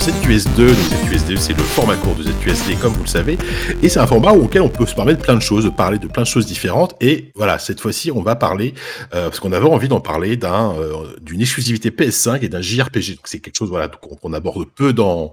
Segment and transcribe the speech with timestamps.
[0.00, 0.56] ZQS2.
[0.56, 3.36] Donc ZQS2, c'est le format court de ZQSD, comme vous le savez.
[3.82, 6.06] Et c'est un format auquel on peut se parler de plein de choses, parler de
[6.06, 6.94] plein de choses différentes.
[7.02, 8.72] Et voilà, cette fois-ci, on va parler,
[9.14, 13.16] euh, parce qu'on avait envie d'en parler, d'un euh, d'une exclusivité PS5 et d'un JRPG.
[13.16, 15.32] Donc c'est quelque chose voilà, qu'on aborde peu dans,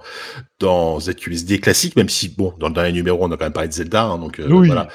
[0.59, 3.70] dans ZQSD classique, même si, bon, dans le dernier numéro, on a quand même parlé
[3.70, 4.04] de Zelda.
[4.04, 4.90] Hein, donc voilà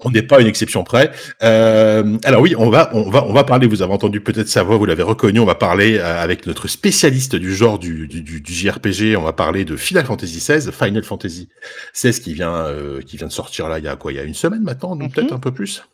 [0.00, 1.12] on n'est pas une exception près.
[1.42, 3.66] Euh, alors oui, on va, on va, on va parler.
[3.66, 5.38] Vous avez entendu peut-être sa voix, vous l'avez reconnu.
[5.38, 9.16] On va parler euh, avec notre spécialiste du genre du, du, du, JRPG.
[9.16, 11.48] On va parler de Final Fantasy XVI, Final Fantasy
[11.94, 13.78] XVI qui vient, euh, qui vient de sortir là.
[13.78, 14.12] Il y a quoi?
[14.12, 15.36] Il y a une semaine maintenant, donc peut-être mhm.
[15.36, 15.84] un peu plus?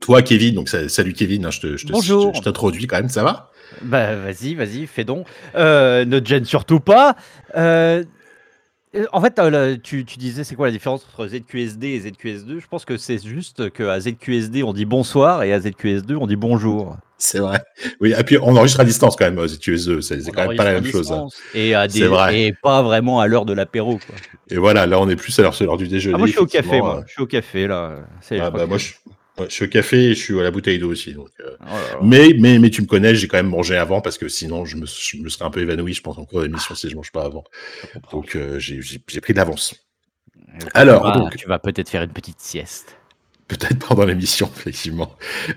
[0.00, 0.54] Toi, Kevin.
[0.54, 1.46] Donc salut Kevin.
[1.46, 2.32] Hein, je te, je te, Bonjour.
[2.34, 3.08] Je t'introduis quand même.
[3.08, 3.50] Ça va?
[3.82, 5.26] Bah vas-y, vas-y, fais donc.
[5.56, 7.16] ne gêne surtout pas.
[7.56, 8.04] Euh,
[9.12, 12.84] en fait, euh, tu, disais, c'est quoi la différence entre ZQSD et ZQS2 Je pense
[12.84, 16.96] que c'est juste qu'à ZQSD, on dit bonsoir et à ZQS2, on dit bonjour.
[17.16, 17.62] C'est vrai.
[18.00, 20.72] Oui, et puis on enregistre à distance quand même, ZQS2, c'est quand même pas la
[20.72, 21.12] même chose.
[21.12, 21.28] Hein.
[21.54, 24.00] Et, à des, et pas vraiment à l'heure de l'apéro.
[24.48, 26.14] Et voilà, là on est plus à l'heure du déjeuner.
[26.14, 26.98] Ah, moi je suis au café, moi.
[26.98, 27.02] Euh.
[27.06, 27.96] Je suis au café là.
[28.40, 28.92] Ah, bah, moi, je,
[29.48, 31.12] je suis au café et je suis à la bouteille d'eau aussi.
[31.12, 31.56] Donc, euh.
[31.60, 34.64] oh mais, mais, mais tu me connais, j'ai quand même mangé avant parce que sinon
[34.64, 36.96] je me, je me serais un peu évanoui, je pense, en cours d'émission si je
[36.96, 37.44] mange pas avant.
[38.12, 39.74] Donc euh, j'ai pris de l'avance.
[40.74, 42.96] Alors, donc, tu vas peut-être faire une petite sieste.
[43.46, 45.12] Peut-être pendant l'émission, effectivement.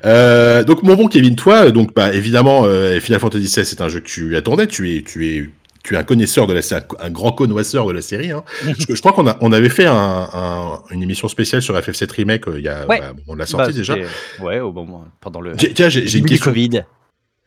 [0.05, 2.63] Euh, donc, mon bon Kevin, toi, donc, bah, évidemment,
[2.99, 4.67] Final Fantasy XVI, c'est un jeu que tu attendais.
[4.67, 5.49] Tu es, tu es
[5.83, 8.31] tu es un connaisseur de la série, un grand connoisseur de la série.
[8.31, 8.43] Hein.
[8.63, 12.69] je, crois qu'on on avait fait une émission spéciale sur FF7 Remake euh, il y
[12.69, 12.99] a, ouais.
[12.99, 13.95] bah, on l'a sorti bah, déjà.
[14.41, 15.55] Ouais, au moment pendant le.
[15.55, 16.51] Tiens, j'ai une question.
[16.51, 16.83] Covid.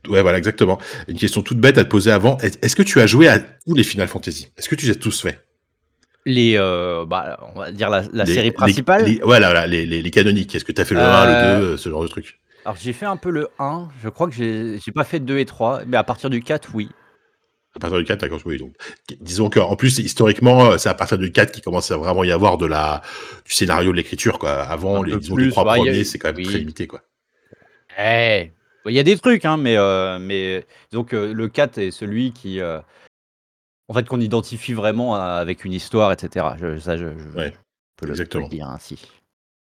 [0.08, 0.78] Ouais, voilà, exactement.
[1.08, 2.36] Une question toute bête à te poser avant.
[2.38, 4.48] Est-ce que tu as joué à tous les Final Fantasy?
[4.56, 5.40] Est-ce que tu les as tous fait?
[6.26, 9.04] Les, euh, bah, on va dire la, série principale.
[9.04, 10.54] Les, voilà, les, les, canoniques.
[10.54, 12.38] Est-ce que tu as fait le 1, le 2, euh, ce genre de truc?
[12.64, 13.88] Alors j'ai fait un peu le 1.
[14.02, 16.88] Je crois que j'ai pas fait 2 et 3, mais à partir du 4, oui.
[17.76, 18.56] À partir du 4, d'accord, oui.
[18.56, 18.74] Donc,
[19.20, 22.32] disons qu'en plus, historiquement, euh, c'est à partir du 4 qu'il commence à vraiment y
[22.32, 23.02] avoir de la,
[23.44, 24.62] du scénario, de l'écriture, quoi.
[24.62, 27.02] Avant, les, disons, les trois bah, premiers, c'est quand même très limité, quoi.
[27.98, 28.50] Eh,
[28.86, 32.60] il y a des trucs, hein, mais, euh, mais donc le 4 est celui qui,
[32.60, 32.80] euh,
[33.88, 36.46] en fait, qu'on identifie vraiment avec une histoire, etc.
[36.58, 37.50] Je, ça, je, je,
[37.96, 38.98] peux, le, dire ainsi.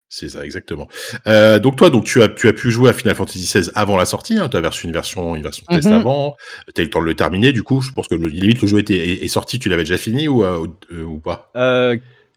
[0.09, 0.87] C'est ça, exactement.
[1.27, 3.97] Euh, donc toi, donc tu as, tu as pu jouer à Final Fantasy XVI avant
[3.97, 4.39] la sortie.
[4.39, 5.95] Hein, tu as reçu une version, une version test mhm.
[5.95, 6.37] avant.
[6.75, 7.53] Tu as eu le temps de le terminer.
[7.53, 9.59] Du coup, je pense que le, limite le jeu était, est, sorti.
[9.59, 11.51] Tu l'avais déjà fini ou, euh, euh, ou pas?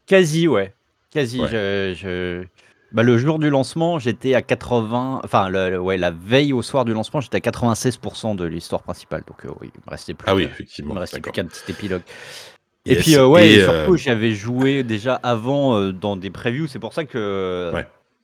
[0.07, 0.73] Quasi, ouais.
[1.11, 1.39] Quasi.
[1.39, 2.43] Je,
[2.93, 5.21] Bah, le jour du lancement, j'étais à 80.
[5.23, 9.23] Enfin, le, ouais, la veille au soir du lancement, j'étais à 96% de l'histoire principale.
[9.27, 10.27] Donc oui, il me restait plus.
[10.27, 10.93] Ah oui, effectivement.
[10.93, 12.01] Il me restait plus qu'un petit épilogue.
[12.87, 16.67] Et puis, euh, ouais, euh, surtout, j'avais joué déjà avant euh, dans des previews.
[16.67, 17.73] C'est pour ça que,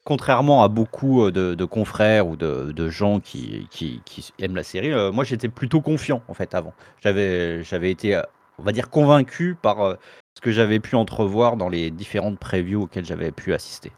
[0.03, 4.01] contrairement à beaucoup de, confrères ou de, gens qui, qui,
[4.39, 6.73] aiment la série, moi j'étais plutôt confiant en fait avant.
[7.01, 8.19] J'avais, j'avais été,
[8.57, 9.97] on va dire, convaincu par
[10.35, 13.91] ce que j'avais pu entrevoir dans les différentes previews auxquelles j'avais pu assister.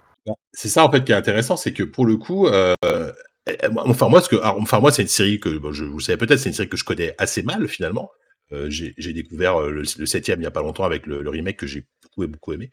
[0.53, 4.29] C'est ça en fait qui est intéressant, c'est que pour le coup, enfin moi, ce
[4.29, 6.77] que, enfin moi, c'est une série que je vous savez peut-être, c'est une série que
[6.77, 8.11] je connais assez mal finalement.
[8.51, 11.29] Euh, j'ai découvert euh, le, le, septième il n'y a pas longtemps avec le, le
[11.31, 11.85] remake que j'ai
[12.16, 12.69] beaucoup, beaucoup aimé.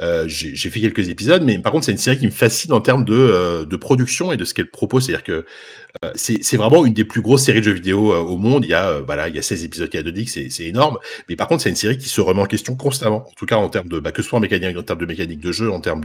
[0.00, 2.80] Euh, j'ai fait quelques épisodes, mais par contre, c'est une série qui me fascine en
[2.80, 5.06] termes de, euh, de production et de ce qu'elle propose.
[5.06, 5.44] C'est-à-dire que
[6.04, 8.64] euh, c'est vraiment une des plus grosses séries de jeux vidéo au monde.
[8.64, 10.98] Il y a, voilà, il y a 16 épisodes cathodiques, c'est énorme.
[11.28, 13.26] Mais par contre, c'est une série qui se remet en question constamment.
[13.28, 15.06] En tout cas, en termes de, bah, que ce soit en mécanique, en termes de
[15.06, 16.02] mécanique de jeu, en termes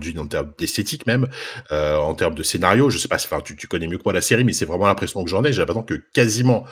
[0.58, 1.28] d'esthétique même,
[1.72, 2.90] en termes de scénario.
[2.90, 4.88] Je sais pas, enfin, tu, tu connais mieux que moi la série, mais c'est vraiment
[4.88, 5.54] l'impression que j'en ai.
[5.54, 6.66] J'ai l'impression que quasiment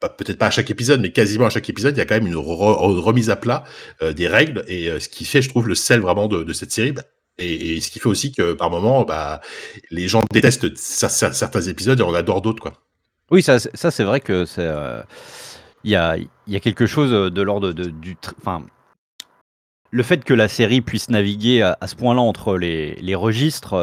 [0.00, 2.26] peut-être pas à chaque épisode, mais quasiment à chaque épisode, il y a quand même
[2.26, 3.64] une remise à plat
[4.02, 6.70] euh, des règles et euh, ce qui fait, je trouve, le sel vraiment de, cette
[6.70, 6.92] série.
[6.92, 7.02] Bah,
[7.38, 9.40] et, ce qui fait aussi que par moment, bah,
[9.90, 12.74] les gens détestent certains épisodes et on adore d'autres, quoi.
[13.30, 14.62] Oui, ça, c'est vrai que c'est.
[14.62, 15.02] Euh,
[15.84, 16.16] il y, a,
[16.46, 18.16] y, a, quelque chose de l'ordre du.
[18.40, 18.64] Enfin,
[19.90, 23.76] le fait que la série puisse naviguer à, ce point-là entre les, registres,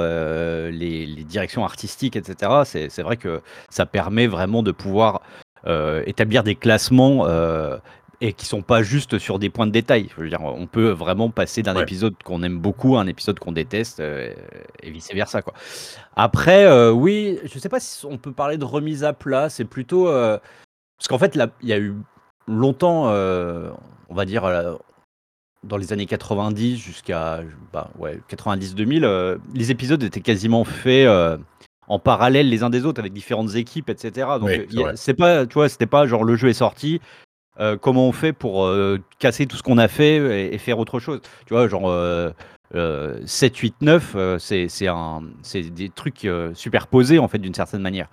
[0.71, 5.21] les, les, directions artistiques, etc., c'est vrai que ça permet vraiment de pouvoir
[6.05, 7.77] établir des classements euh,
[8.21, 10.09] et qui sont pas juste sur des points de détail.
[10.15, 13.39] Je veux dire, on peut vraiment passer d'un épisode qu'on aime beaucoup à un épisode
[13.39, 14.33] qu'on déteste euh,
[14.81, 15.53] et vice versa quoi.
[16.15, 19.49] Après, oui, je sais pas si on peut parler de remise à plat.
[19.49, 21.93] C'est plutôt parce qu'en fait, il y a eu
[22.47, 24.43] longtemps, on va dire.
[25.63, 27.41] dans les années 90 jusqu'à
[27.73, 31.07] bah, ouais, 90-2000, les épisodes étaient quasiment faits
[31.87, 34.27] en parallèle les uns des autres avec différentes équipes, etc.
[34.39, 34.49] Donc
[34.95, 37.01] c'est pas, tu vois, c'était pas genre le jeu est sorti.
[37.59, 40.99] Euh, comment on fait pour euh, casser tout ce qu'on a fait et, faire autre
[40.99, 41.21] chose?
[41.45, 41.93] Tu vois, genre
[42.73, 45.23] 7, 8, 9, c'est un,
[45.53, 48.09] des trucs superposés en fait d'une certaine manière.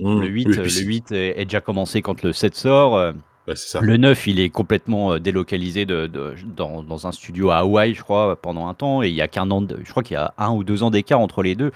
[0.00, 0.20] Mmh.
[0.20, 3.12] le 8, le 8 est, déjà commencé quand le 7 sort.
[3.54, 3.80] Ça.
[3.82, 8.02] Le 9, il est complètement, délocalisé de de dans dans un studio à Hawaï, je
[8.02, 10.18] crois, pendant un temps et il y a qu'un an de je crois qu'il y
[10.18, 11.70] a 1 ou 2 ans d'écart entre les 2.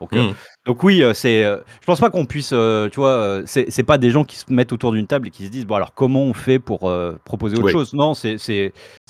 [0.00, 0.32] Donc, Mmh.
[0.66, 3.82] donc oui, heu, c'est, heu, je pense pas qu'on puisse, heu, tu vois, heu, c'est
[3.82, 5.94] pas des gens qui se mettent autour d'une table et qui se disent: «Bon alors
[5.94, 6.92] comment on fait pour,
[7.24, 7.72] proposer autre Oui.
[7.72, 8.40] chose?» non, c'est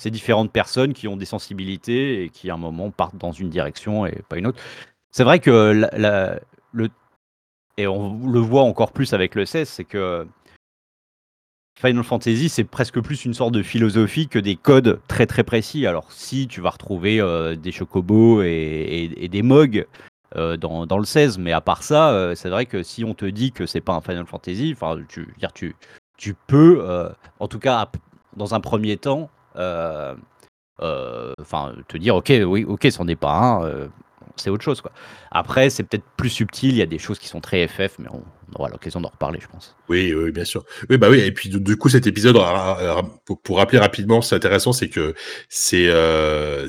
[0.05, 4.05] différentes personnes qui ont des sensibilités et qui à un moment partent dans une direction
[4.05, 4.59] et pas une autre.
[5.11, 6.39] C'est vrai que la la
[6.73, 6.89] le
[7.77, 10.25] et on le voit encore plus avec le 16, c'est que
[11.79, 15.85] Final Fantasy, c'est presque plus une sorte de philosophie que des codes très, très précis.
[15.85, 17.21] Alors si tu vas retrouver,
[17.57, 19.85] des chocobos et et et des Mogs,
[20.35, 23.25] heu, dans le 16, mais à part ça, heu, c'est vrai que si on te
[23.25, 25.75] dit que c'est pas un Final Fantasy, enfin tu tu
[26.17, 27.09] tu peux, heu,
[27.39, 27.89] en tout cas
[28.35, 29.29] dans un 1er temps,
[31.41, 33.33] enfin te dire: «OK, oui, OK, c'en est pas
[33.63, 33.89] un,
[34.37, 34.91] c'est autre chose, quoi».
[35.31, 38.09] Après, c'est peut-être plus subtil, il y a des choses qui sont très FF, mais
[38.11, 38.23] on
[38.55, 39.75] on aura l'occasion d'en reparler, je pense.
[39.89, 40.63] Oui, oui, bien sûr.
[40.89, 43.03] Oui, bah, oui et puis du coup, cet épisode, ra ra
[43.43, 45.13] pour rappeler rapidement, c'est intéressant, c'est que
[45.49, 45.89] c'est,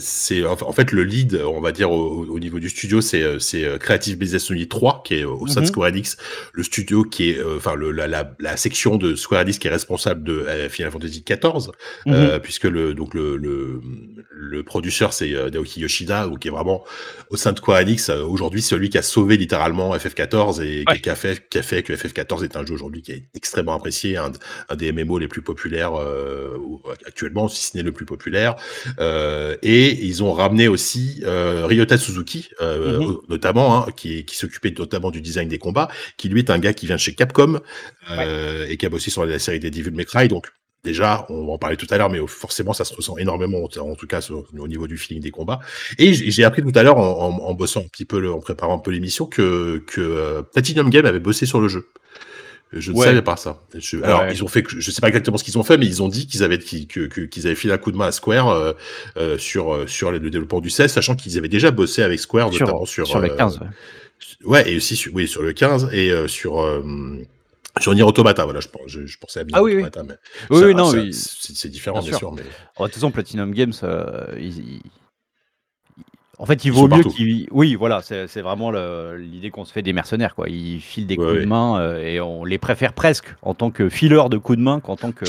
[0.00, 3.78] c'est en fait le lead, on va dire au au niveau du studio, c'est, c'est,
[3.78, 5.68] Creative Business Unit 3 qui est au sein de mh.
[5.68, 6.16] Square Enix,
[6.52, 9.70] le studio qui est, enfin le la la la section de Square Enix qui est
[9.70, 11.70] responsable de, Final Fantasy XIV,
[12.06, 12.14] Mmh mh.
[12.14, 13.80] heu, puisque le donc le le,
[14.30, 16.84] le producer c'est, Naoki Yoshida, donc qui est vraiment
[17.30, 21.00] au sein de Square Enix, aujourd'hui celui qui a sauvé littéralement FF14 et qui Ouais.
[21.00, 23.74] qui a fait qui a fait que FF14 est un jeu aujourd'hui qui est extrêmement
[23.74, 24.32] apprécié, un
[24.76, 28.56] des MMO les plus populaires, ou actuellement, si ce n'est le plus populaire,
[29.00, 33.02] heu et ils ont ramené aussi, heu, Ryota Suzuki, heu, mh.
[33.04, 36.58] au notamment, hein, qui qui s'occupait notamment du design des combats, qui lui est un
[36.58, 37.60] gars qui vient de chez Capcom,
[38.10, 38.66] Ouais.
[38.70, 40.46] et qui a bossé sur la série des Devil May Cry, donc
[40.84, 43.94] déjà, on va en parler tout à l'heure, mais forcément ça se ressent énormément, en
[43.94, 45.60] tout cas sur au niveau du feeling des combats
[45.98, 48.40] et j'ai appris tout à l'heure en en en bossant un petit peu le en
[48.40, 51.88] préparant un peu l'émission que que, heu, Platinum Games avait bossé sur le jeu.
[52.72, 53.62] Je ne savais pas ça.
[53.74, 56.02] Je alors ils ont fait je sais pas exactement ce qu'ils ont fait, mais ils
[56.02, 58.74] ont dit qu'ils avaient qu'ils avaient filé un coup de main à Square, heu
[59.16, 62.66] heu, sur, sur le développement du 16, sachant qu'ils avaient déjà bossé avec Square, Sur
[62.66, 63.66] notamment sur, sur le heu, 15, ouais.
[64.44, 66.62] ouais et aussi sur oui, sur le 15 et sur,
[67.78, 69.82] hem, sur Nier Automata, voilà, je pen je je pensais à Nier Ah oui, oui.
[69.82, 70.14] Automata, mais
[70.50, 72.18] Oui, oui, ça non, ça oui, c'est bien différent bien sûr.
[72.18, 72.42] sûr, mais
[72.78, 73.72] Oh, de toute façon, Platinum Games,
[74.38, 74.82] ils ils
[76.38, 78.70] en fait, il ils vaut mieux qu'ils oui, voilà, c'est vraiment
[79.16, 80.48] l'idée qu'on se fait des mercenaires, quoi.
[80.48, 83.70] Ils filent des Ouais, coups de main, heu et on les préfère presque en tant
[83.72, 85.24] que fileurs de coups de main qu'en tant que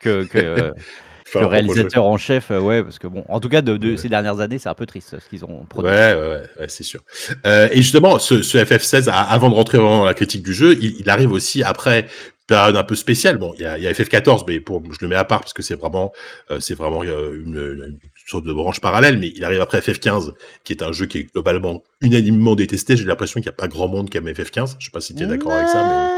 [0.00, 0.72] que
[1.32, 1.46] Jeu.
[1.46, 3.96] réalisateur en chef, heu, ouais, parce que bon, en tout cas de de Ouais.
[3.96, 5.92] ces dernières années, c'est un peu triste ce qu'ils ont produit.
[5.92, 7.00] ouais, ouais, ouais, c'est sûr.
[7.46, 10.52] Heu et justement, ce ce FF16, a avant de rentrer vraiment dans la critique du
[10.54, 12.06] jeu, il il arrive aussi après
[12.46, 13.36] période un peu spéciale.
[13.38, 15.40] Bon, il y a il y a FF14, mais pour je le mets à part
[15.40, 16.12] parce que c'est vraiment,
[16.60, 17.12] c'est vraiment, une,
[17.46, 20.32] une sorte de branche parallèle, mais il arrive après FF15,
[20.64, 22.96] qui est un jeu qui est globalement unanimement détesté.
[22.96, 24.76] J'ai l'impression qu'il y a pas grand monde qui aime FF15.
[24.78, 26.10] Je sais pas si tu es d'accord avec ça, mais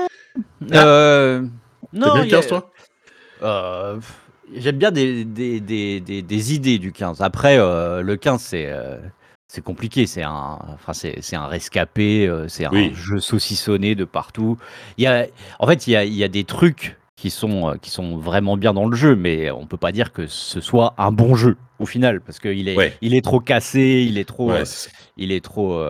[0.72, 0.74] ah!
[0.74, 1.42] bien
[1.92, 2.70] non, le il y 15 a toi?
[3.42, 4.00] heu,
[4.54, 7.20] j'aime bien des des des des des idées du 15.
[7.22, 8.98] Après, heu, le 15, c'est, heu,
[9.48, 10.06] c'est compliqué.
[10.06, 12.92] C'est un enfin, c'est un rescapé, heu, c'est un Oui.
[12.94, 14.58] jeu saucissonné de partout.
[14.98, 15.26] Il y a
[15.58, 18.16] en fait, il y a il y a des trucs qui sont, heu, qui sont
[18.16, 21.34] vraiment bien dans le jeu, mais on peut pas dire que ce soit un bon
[21.34, 22.96] jeu, au final, parce qu'il est Ouais.
[23.02, 24.62] il est trop cassé, il est trop, Ouais,
[25.18, 25.82] il est trop,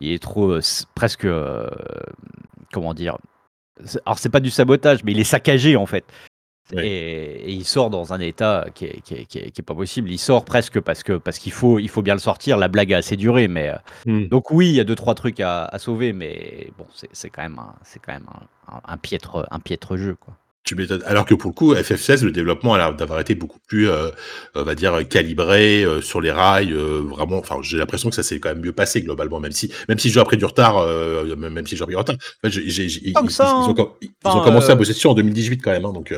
[0.00, 0.58] il est trop,
[0.96, 1.26] presque,
[2.72, 3.16] comment dire?
[4.04, 6.04] Alors c'est pas du sabotage, mais il est saccagé, en fait
[6.72, 9.64] Et et il sort dans un état qui est qui est qui est qui est
[9.64, 10.10] pas possible.
[10.10, 12.56] Il sort presque parce que parce qu'il faut il faut bien le sortir.
[12.58, 14.26] La blague a assez duré, mais heu, Mmh.
[14.28, 17.42] donc oui, il y a 2-3 trucs à à sauver, mais bon, c'est c'est quand
[17.42, 18.28] même un c'est quand même
[18.68, 20.39] un un un piètre un piètre jeu, quoi.
[20.64, 21.02] Tu m'étonnes.
[21.06, 24.12] Alors que pour le coup, FF16, le développement a l'air d'avoir été beaucoup plus, heu,
[24.54, 28.22] on va dire calibré, heu, sur les rails, heu, vraiment enfin, j'ai l'impression que ça
[28.22, 30.44] s'est quand même mieux passé globalement, même si même si le jeu a pris du
[30.44, 30.86] retard,
[31.38, 32.16] même même si a pris du retard.
[32.44, 33.74] J'ai j'ai j'ai Tant que ils ça, ils ils ont hein!
[33.74, 33.88] com
[34.24, 36.14] ils ont Enfin, commencé à bosser dessus en 2018 quand même, hein, donc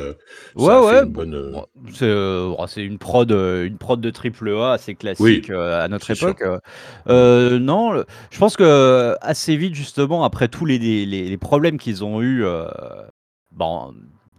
[0.55, 2.99] Ouais, ça a fait ouais, une bon, bonne, heu bon, c'est, heu, oh, c'est une
[2.99, 6.35] prod, une prod de triple A assez classique, oui, à notre c'est sûr.
[6.35, 6.43] époque,
[7.07, 12.03] non, le je pense que assez vite, justement, après tous les les les problèmes qu'ils
[12.03, 12.67] ont eus, heu,
[13.51, 13.93] ben,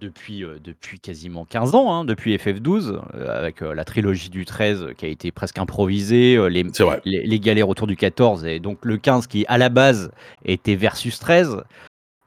[0.04, 4.44] depuis, heu, depuis quasiment 15 ans, hein, depuis FF12, heu, avec, heu, la trilogie du
[4.44, 6.38] 13 qui a été presque improvisée,
[7.04, 10.10] les galères autour du 14 et donc le 15 qui, à la base,
[10.44, 11.62] était Versus 13.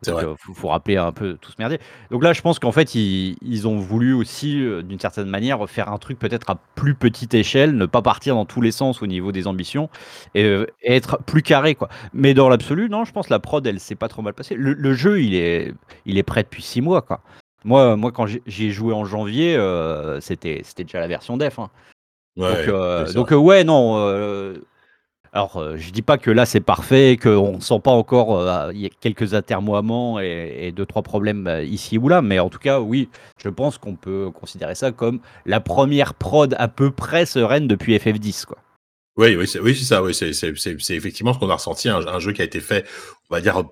[0.04, 0.32] C'est Donc vrai.
[0.32, 1.80] heu, faut faut rappeler un peu tout ce merdier.
[2.12, 5.92] Donc là, je pense qu'en fait, ils ils ont voulu aussi, d'une certaine manière, faire
[5.92, 9.08] un truc peut-être à plus petite échelle, ne pas partir dans tous les sens au
[9.08, 9.90] niveau des ambitions
[10.36, 11.90] et être plus carré, quoi.
[12.14, 14.54] Mais dans l'absolu, non, je pense la prod, elle s'est pas trop mal passée.
[14.56, 15.74] Le le jeu, il est
[16.06, 17.22] il est prêt depuis 6 mois, quoi.
[17.64, 21.60] Moi moi, quand j'y ai joué en janvier, heu, c'était c'était déjà la version def,
[21.60, 21.70] hein.
[22.36, 23.98] Donc Ouais, donc heu, ouais, non,
[25.34, 28.72] Alors, euh, je dis pas que là c'est parfait, qu'on ne sent pas encore euh,
[28.74, 32.40] il y a quelques atermoiements et, et deux trois problèmes euh, ici ou là, mais
[32.40, 36.68] en tout cas, oui, je pense qu'on peut considérer ça comme la première prod à
[36.68, 38.58] peu près sereine depuis FF10, quoi.
[39.18, 40.02] Oui, oui, c'est oui, c'est ça.
[40.02, 42.46] Oui, c'est c'est c'est c'est effectivement ce qu'on a ressenti, un, un jeu qui a
[42.46, 42.86] été fait,
[43.30, 43.64] on va dire,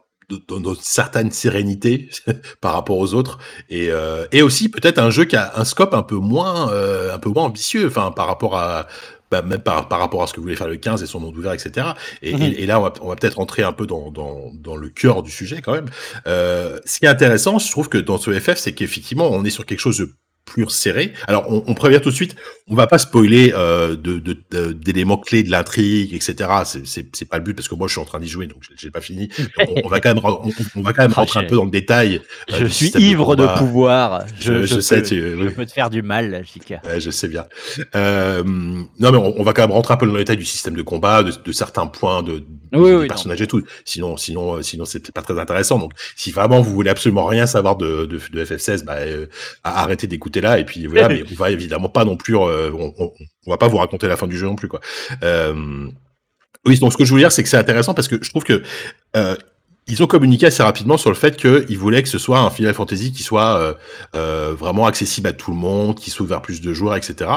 [0.48, 2.10] dans une certaine sérénité
[2.62, 3.38] par rapport aux autres,
[3.70, 7.13] et euh, et aussi peut-être un jeu qui a un scope un peu moins, euh,
[7.13, 8.88] un peu moins ambitieux, enfin par rapport à
[9.32, 11.36] bah, même par, par rapport à ce que voulait faire le 15 et son monde
[11.36, 11.88] ouvert, etc.
[12.22, 12.41] Et, Mhm.
[12.44, 14.89] et, et là, on va, on va peut-être rentrer un peu dans, dans, dans le
[14.89, 15.89] cœur du sujet quand même.
[16.27, 19.50] Euh, ce qui est intéressant, je trouve que dans ce FF, c'est qu'effectivement, on est
[19.50, 20.12] sur quelque chose de
[20.46, 21.14] plus serré.
[21.28, 22.36] Alors, on, on prévient tout de suite,
[22.68, 26.50] on va pas spoiler euh, de, de, de- d'éléments clés de l'intrigue, etc.
[26.84, 28.92] C'est, pas le but parce que moi, je suis en train d'y jouer, donc j'ai,
[28.92, 29.30] pas fini.
[29.60, 31.72] On, on va quand même, on, on va quand même rentrer un peu dans le
[31.72, 32.22] détail.
[32.52, 34.25] euh, Je suis ivre de, pouvoir.
[34.40, 36.44] Je- je sais, peux, tu- je peux te faire du mal.
[36.86, 37.46] Ouais, je sais bien.
[37.96, 40.75] Euh, non, mais on, va quand même rentrer un peu dans le détail du système
[40.75, 43.64] de combat, de, certains points de, Oui, oui, personnages et tout.
[43.84, 45.80] Sinon, sinon, sinon, c'est pas très intéressant.
[45.80, 48.98] Donc, si vraiment vous voulez absolument rien savoir de, de, de FF16, bah,
[49.64, 50.60] arrêtez d'écouter là.
[50.60, 51.08] Et puis voilà.
[51.10, 53.12] mais on va évidemment pas non plus, euh, on, on,
[53.46, 54.82] on va pas vous raconter la fin du jeu non plus, quoi.
[55.24, 55.88] Euh,
[56.65, 58.44] oui, donc ce que je voulais dire, c'est que c'est intéressant parce que je trouve
[58.44, 58.63] que
[59.15, 59.36] euh,
[59.88, 62.74] ils ont communiqué assez rapidement sur le fait qu'ils voulaient que ce soit un Final
[62.74, 63.74] Fantasy qui soit euh,
[64.15, 67.30] euh, vraiment accessible à tout le monde, qui s'ouvre vers plus de joueurs, etc.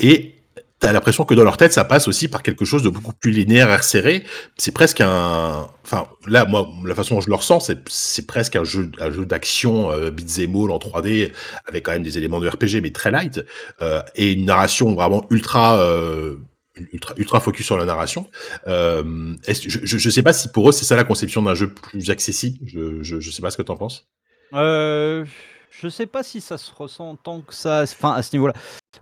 [0.00, 0.34] Et
[0.80, 3.30] t'as l'impression que dans leur tête, ça passe aussi par quelque chose de beaucoup plus
[3.32, 4.24] linéaire resserré.
[4.56, 8.54] C'est presque un, enfin là, moi, la façon dont je le ressens, c'est c'est presque
[8.56, 11.32] un jeu, un jeu d'action euh, beat'em all en 3D
[11.66, 13.40] avec quand même des éléments de RPG mais très light
[13.82, 15.78] euh, et une narration vraiment ultra.
[15.80, 16.36] Euh,
[16.92, 18.30] ultra, ultra focus sur la narration.
[18.68, 21.74] Euh, est-ce- je, je sais pas si pour eux c'est ça la conception d'un jeu
[21.74, 22.56] plus accessible.
[22.66, 24.06] Je, je sais pas ce que t'en penses.
[24.54, 25.24] Euh,
[25.70, 28.54] je sais pas si ça se ressent tant que ça, enfin à ce niveau-là.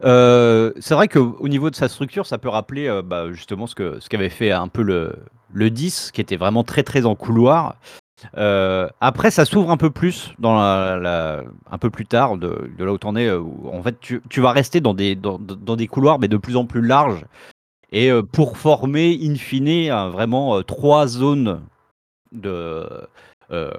[0.04, 3.74] Euh, c'est vrai qu'au niveau de sa structure, ça peut rappeler euh, bah, justement ce
[3.74, 5.14] que ce qu'avait fait un peu le,
[5.52, 7.76] le 10, qui était vraiment très très en couloir.
[8.36, 13.16] Euh, après, ça s'ouvre un peu plus un peu plus tard de, là où t'en
[13.16, 13.30] es.
[13.30, 16.64] Où, en fait, tu, vas rester dans des dans, des couloirs, mais de plus en
[16.64, 17.24] plus larges,
[17.92, 21.60] et pour former in fine vraiment trois zones
[22.32, 22.86] de
[23.52, 23.70] euh,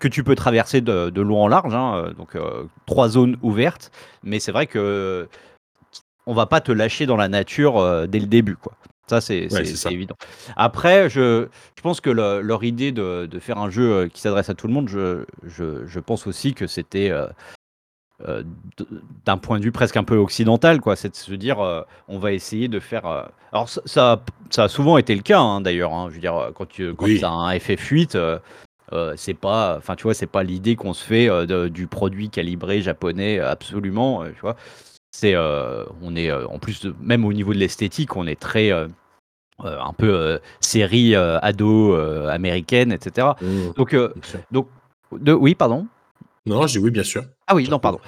[0.00, 3.36] que tu peux traverser de, de long en large, hein, euh, donc euh, trois zones
[3.42, 3.90] ouvertes.
[4.22, 5.28] Mais c'est vrai que
[6.26, 8.72] on va pas te lâcher dans la nature euh, dès le début, quoi.
[9.08, 10.16] Ça, c'est Ouais, évident.
[10.56, 14.50] Après, je, je pense que le- leur idée de, de faire un jeu qui s'adresse
[14.50, 17.12] à tout le monde, je, je, je pense aussi que c'était
[18.26, 18.42] euh,
[19.24, 20.96] d'un point de vue presque un peu occidental, quoi.
[20.96, 23.06] C'est de se dire, euh, on va essayer de faire.
[23.06, 25.92] euh, Alors, ça, ça, a- ça a souvent été le cas, hein, d'ailleurs.
[25.94, 26.08] hein.
[26.10, 27.22] Je veux dire, quand tu quand Oui.
[27.22, 28.16] as un FF8,
[28.92, 31.86] euh, c'est pas, enfin, tu vois, c'est pas l'idée qu'on se fait euh, de- du
[31.86, 34.24] produit calibré japonais, euh, absolument.
[34.24, 34.56] tu vois,
[35.10, 39.92] c'est, on est en plus, de- même au niveau de l'esthétique, on est très un
[39.96, 41.94] peu série ado
[42.28, 43.28] américaine, etc.
[43.40, 44.40] Mmh, Donc, bien sûr.
[44.50, 44.68] donc,
[45.12, 45.86] de, oui, pardon?
[46.44, 47.24] Non, j'ai oui, bien sûr.
[47.46, 47.98] Ah oui, non, pardon.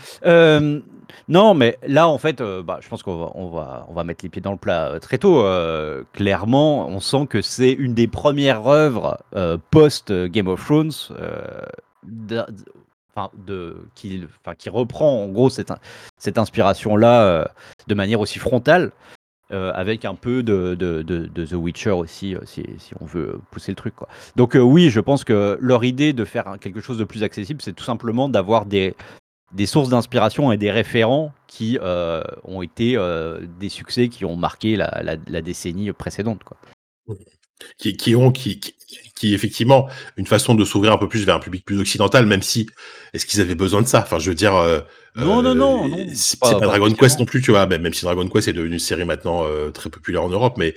[1.28, 4.04] Non, mais là, en fait, euh, bah, je pense qu'on va, on va, on va
[4.04, 5.44] mettre les pieds dans le plat euh, très tôt.
[5.44, 9.18] Euh, clairement, on sent que c'est une des premières œuvres
[9.70, 10.92] post-Game of Thrones
[12.04, 14.24] de, qui,
[14.58, 15.72] qui reprend en gros cette,
[16.18, 17.50] cette inspiration-là
[17.86, 18.92] de manière aussi frontale.
[19.50, 22.64] avec un peu de, de, The Witcher aussi, si,
[23.00, 23.94] on veut pousser le truc.
[24.36, 27.74] Donc oui, je pense que leur idée de faire quelque chose de plus accessible, c'est
[27.74, 28.94] tout simplement d'avoir des,
[29.52, 34.36] des sources d'inspiration et des référents qui euh, ont été euh, des succès qui ont
[34.36, 36.44] marqué la, la- la décennie précédente.
[36.44, 36.56] Quoi.
[37.78, 38.74] qui, qui ont qui, qui,
[39.16, 42.42] qui, effectivement une façon de s'ouvrir un peu plus vers un public plus occidental, même
[42.42, 42.68] si
[43.14, 44.00] est-ce qu'ils avaient besoin de ça?
[44.02, 44.80] Enfin, je veux dire, euh,
[45.16, 46.92] Non, non, non, non, c'est pas- Dragon.
[46.92, 47.66] Quest non plus, tu vois.
[47.66, 50.76] Même, même si Dragon Quest est devenu une série maintenant très populaire en Europe, mais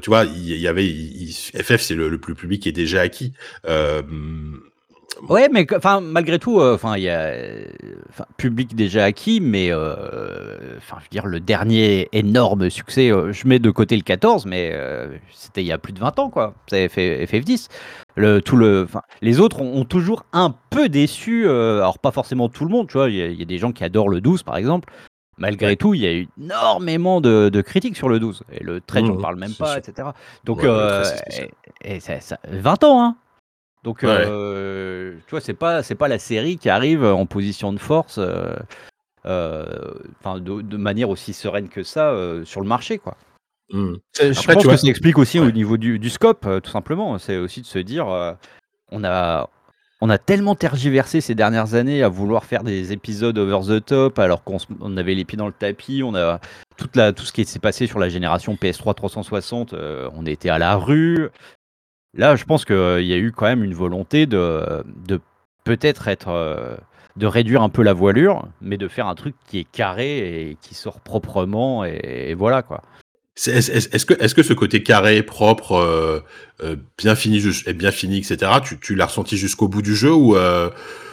[0.00, 3.00] tu vois, il y, y avait FF, c'est le, le plus public qui est déjà
[3.02, 3.32] acquis.
[5.28, 7.64] Ouais, mais enfin malgré tout, euh, enfin il y a euh,
[8.10, 13.32] enfin, public déjà acquis, mais euh, enfin je veux dire le dernier énorme succès, euh,
[13.32, 16.18] je mets de côté le 14, mais euh, c'était il y a plus de 20
[16.18, 16.54] ans quoi.
[16.68, 16.98] C'est FF,
[17.32, 17.68] FF10.
[18.16, 18.86] Le tout le,
[19.22, 21.48] les autres ont, ont toujours un peu déçu.
[21.48, 23.08] alors pas forcément tout le monde, tu vois.
[23.08, 24.92] Il y, a- il y a des gens qui adorent le 12 par exemple.
[25.38, 25.76] Malgré Ouais.
[25.76, 29.02] tout, il y a eu énormément de, de critiques sur le 12 et le 13
[29.02, 29.76] Mmh, j'en parle même pas, sûr.
[29.78, 30.08] etc.
[30.44, 31.48] Donc Ouais, le 13, c'est spécial.
[31.84, 33.16] et, et ça, ça- 20 ans hein.
[33.86, 34.08] Donc, Ouais.
[34.10, 38.18] euh, tu vois, c'est pas, c'est pas la série qui arrive en position de force,
[38.18, 38.52] euh,
[39.26, 39.64] euh,
[40.18, 43.16] enfin, de, de manière aussi sereine que ça euh, sur le marché, quoi.
[43.72, 43.94] hmm.
[44.20, 45.46] Je pense tu que ça explique aussi Ouais.
[45.46, 47.16] au niveau du, du scope, tout simplement.
[47.18, 48.32] C'est aussi de se dire, euh,
[48.90, 49.48] on a,
[50.00, 54.18] on a tellement tergiversé ces dernières années à vouloir faire des épisodes over the top,
[54.18, 56.40] alors qu'on avait les pieds dans le tapis, on a,
[56.76, 59.74] toute la, tout ce qui s'est passé sur la génération PS3 360,
[60.12, 61.28] on était à la rue.
[62.16, 64.82] Là, je pense qu'il y a eu quand même une volonté de,
[65.64, 66.78] peut-être être,
[67.16, 70.56] de réduire un peu la voilure, mais de faire un truc qui est carré et
[70.60, 72.82] qui sort proprement et, voilà quoi.
[73.36, 76.24] Est-ce que, est que ce côté carré, propre,
[76.96, 77.42] bien fini,
[77.74, 78.50] bien fini, etc.
[78.64, 80.36] Tu, tu l'as ressenti jusqu'au bout du jeu ou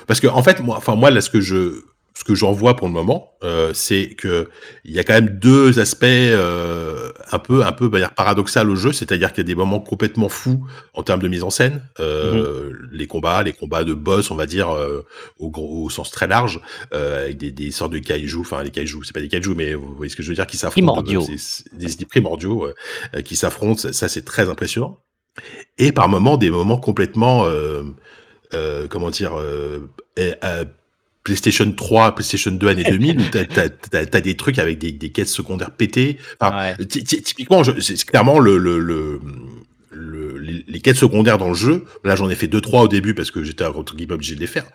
[0.07, 1.83] parce que en fait, moi, enfin moi là, ce que je
[2.15, 4.49] ce que j'en vois pour le moment, euh, c'est que
[4.85, 8.75] il y a quand même deux aspects euh, un peu un peu bah, paradoxal au
[8.75, 11.81] jeu, c'est-à-dire qu'il y a des moments complètement fous en termes de mise en scène,
[11.99, 12.89] euh, mm-hmm.
[12.91, 15.03] les combats, les combats de boss, on va dire euh,
[15.39, 16.61] au, gros, au sens très large,
[16.93, 19.73] euh, avec des, des sortes de kaiju, enfin les kaiju, c'est pas des kaiju, mais
[19.73, 21.25] vous voyez ce que je veux dire, qui s'affrontent, primordiaux,
[21.73, 22.67] des, des primordiaux
[23.25, 24.99] qui s'affrontent, ça, ça c'est très impressionnant.
[25.79, 27.47] Et par moments des moments complètement
[28.89, 29.33] comment dire
[31.23, 35.27] PlayStation 3, PlayStation 2 années 2000 où t'as as, des trucs avec des, des quêtes
[35.27, 36.17] secondaires pétées.
[36.39, 39.19] Enfin, Typiquement, c'est clairement le, le, le,
[40.67, 43.31] les, quêtes secondaires dans le jeu, là j'en ai fait deux trois au début parce
[43.31, 44.65] que j'étais entre guillemets obligé de les faire,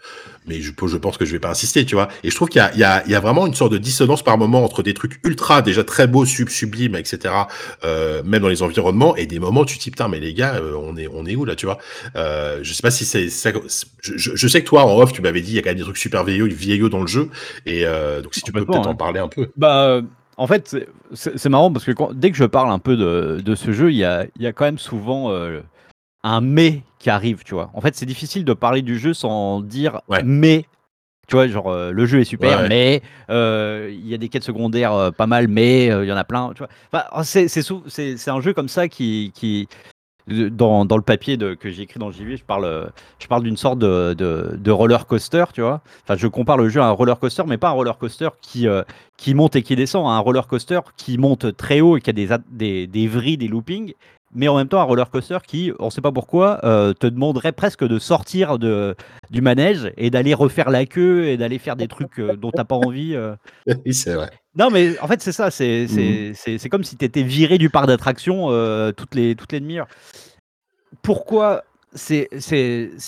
[0.47, 2.09] mais je, je pense que je vais pas insister, tu vois.
[2.25, 4.65] Et je trouve qu'il y, y, y a, vraiment une sorte de dissonance par moment
[4.65, 7.35] entre des trucs ultra déjà très beaux, sub sublimes, etc.
[7.85, 10.35] Euh, même dans les environnements et des moments où tu te dis putain mais les
[10.35, 11.79] gars, euh, on est on est où là, tu vois.
[12.17, 13.51] Euh, je sais pas si c'est ça.
[14.03, 15.79] Je, je, sais que toi en off tu m'avais dit il y a quand même
[15.79, 17.29] des trucs super vieillots, vieillots dans le jeu
[17.67, 19.49] et euh, donc si tu peux peut-être en parler un peu.
[19.57, 20.01] Bah
[20.39, 20.77] en fait,
[21.13, 23.97] c'est marrant parce que dès que je parle un peu de, de ce jeu, il
[23.97, 25.61] y a, y a, quand même souvent euh,
[26.23, 27.71] un mais qui arrive, tu vois.
[27.75, 30.65] En fait, c'est difficile de parler du jeu sans dire mais.
[31.27, 34.45] Tu vois, genre euh, le jeu est super, mais euh, il y a des quêtes
[34.45, 36.53] secondaires pas mal, mais il y en a plein.
[36.55, 36.69] Tu vois.
[37.11, 39.69] Enfin, c'est un jeu comme ça qui, qui,
[40.29, 44.71] dans, le papier que j'ai écrit dans JV, je parle, je parle d'une sorte de,
[44.71, 45.81] roller coaster, tu vois.
[46.05, 48.69] Enfin, je compare le jeu à un roller coaster, mais pas un roller coaster qui,
[48.69, 48.83] euh,
[49.17, 52.11] qui monte et qui descend, à un roller coaster qui monte très haut et qui
[52.11, 53.95] a des, des, des vrilles, des loopings,
[54.35, 57.07] mais en même temps un roller coaster qui, on ne sait pas pourquoi, euh, te
[57.07, 58.95] demanderait presque de sortir de,
[59.31, 62.57] du manège et d'aller refaire la queue et d'aller faire des trucs euh, dont tu
[62.59, 63.17] n'as pas envie.
[63.85, 64.31] Oui, c'est vrai.
[64.59, 65.51] Non, mais en fait, c'est ça.
[65.51, 66.69] C'est mmh.
[66.69, 69.87] comme si tu étais viré du parc d'attractions euh, toutes les, toutes les demi-heures.
[71.03, 71.65] Pourquoi
[71.95, 72.29] C'est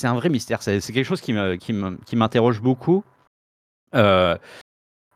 [0.05, 0.63] un vrai mystère.
[0.63, 3.03] C'est quelque chose qui m'interroge qui beaucoup.
[3.97, 4.37] Euh,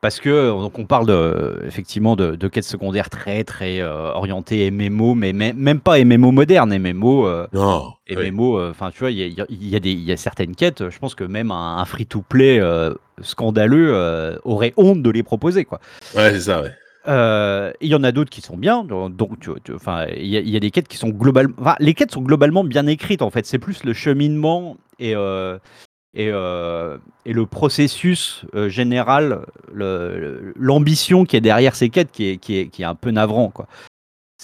[0.04, 4.70] parce que donc on parle de, effectivement de, de quêtes secondaires très très euh, orientées
[4.70, 7.26] MMO, mais même pas MMO moderne, MMO.
[7.26, 7.94] Euh, non.
[8.10, 10.90] MMO, euh, enfin tu vois, il y a, y, a y a, certaines quêtes.
[10.90, 12.60] Je pense que même un, free-to-play
[13.22, 15.80] scandaleux aurait honte de les proposer, quoi.
[16.14, 17.72] Ouais, c'est ça, ouais.
[17.80, 20.70] Il y en a d'autres qui sont bien, donc enfin il y, y, a des
[20.70, 23.46] quêtes qui sont globalement, enfin, les quêtes sont globalement bien écrites en fait.
[23.46, 25.14] C'est plus le cheminement et
[26.14, 32.36] et, euh, et, le processus euh, général, l'ambition qui est derrière ces quêtes qui est,
[32.36, 33.50] qui est, qui est un peu navrant.
[33.50, 33.66] Quoi.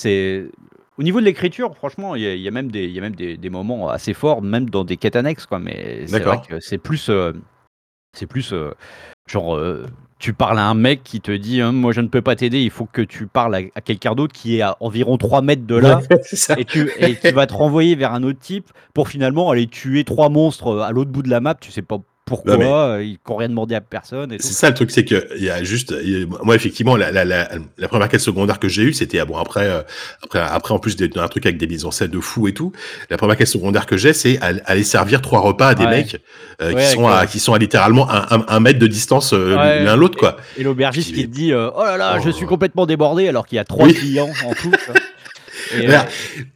[0.04, 3.36] Au niveau de l'écriture, franchement, il y, y, a même, des, y a même des,
[3.36, 5.46] des, moments assez forts, même dans des quêtes annexes.
[5.46, 7.32] Quoi, mais c'est vrai que c'est plus, euh,
[8.12, 8.54] c'est plus
[9.26, 9.58] genre
[10.20, 12.60] tu parles à un mec qui te dit hein, Moi, je ne peux pas t'aider,
[12.60, 15.74] il faut que tu parles à, quelqu'un d'autre qui est à environ 3 mètres de
[15.74, 16.00] là,
[16.58, 20.04] et, tu, et qui va te renvoyer vers un autre type pour finalement aller tuer
[20.04, 21.54] trois monstres à l'autre bout de la map.
[21.54, 21.98] Tu sais pas
[22.30, 24.36] pourquoi euh, Ils n'ont rien demandé à personne.
[24.38, 25.92] C'est ça le truc, c'est que il y a juste,
[26.44, 29.36] moi effectivement, la, la, la, la, première quête secondaire que j'ai eue, c'était ah bon
[29.36, 29.82] après, euh,
[30.22, 32.70] après, après en plus d'un truc avec des mises en scène de fou et tout.
[33.10, 36.22] La première quête secondaire que j'ai, c'est aller servir trois repas à des mecs
[36.62, 40.16] euh, qui sont à, qui sont à littéralement un, un, mètre de distance l'un l'autre
[40.16, 40.36] quoi.
[40.56, 42.48] Et, l'aubergiste qui te dit oh là là, je suis oh.
[42.48, 44.70] complètement débordé alors qu'il y a trois clients en tout.
[45.76, 45.88] Et,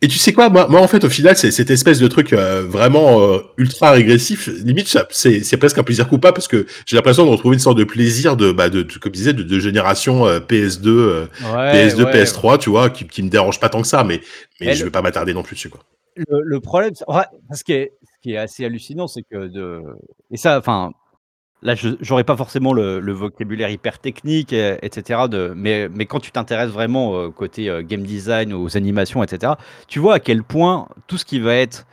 [0.02, 2.32] et, tu sais quoi, moi, moi en fait au final c'est cette espèce de truc
[2.32, 7.24] euh, vraiment euh, ultra régressif, limite c'est presque un plaisir coupable parce que j'ai l'impression
[7.24, 10.26] de retrouver une sorte de plaisir de, bah, de, comme je disais, de, de génération
[10.26, 14.20] PS2, PS2, PS3, tu vois, qui, qui me dérange pas tant que ça, mais,
[14.60, 15.80] mais je vais pas m'attarder non plus dessus quoi.
[16.16, 19.80] Le, le problème, ce qui est, ce qui est assez hallucinant, c'est que de
[20.30, 20.92] et ça, enfin
[21.64, 25.22] là, je n'aurais pas forcément le, vocabulaire hyper technique, etc.
[25.28, 29.54] De, mais, mais quand tu t'intéresses vraiment au côté euh, game design, aux animations, etc.,
[29.88, 31.86] tu vois à quel point tout ce qui va être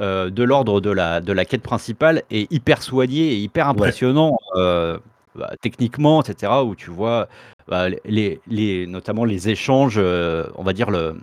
[0.00, 4.36] euh, de l'ordre de la, de la quête principale est hyper soigné et hyper impressionnant
[4.56, 4.98] euh,
[5.34, 6.52] bah, techniquement, etc.
[6.64, 7.28] Où tu vois
[7.68, 11.16] bah, les, les, notamment les échanges, on va dire le,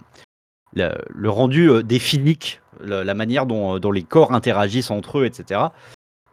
[0.74, 5.62] le, rendu des physiques, la, manière dont, dont, les corps interagissent entre eux, etc.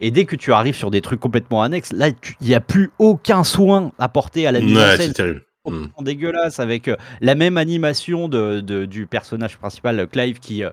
[0.01, 2.09] Et dès que tu arrives sur des trucs complètement annexes, là,
[2.41, 5.13] il n'y a plus aucun soin apporté à la mise en scène.
[5.17, 6.05] C'est hmm.
[6.05, 10.71] dégueulasse avec euh, la même animation de, du personnage principal Clive qui, euh,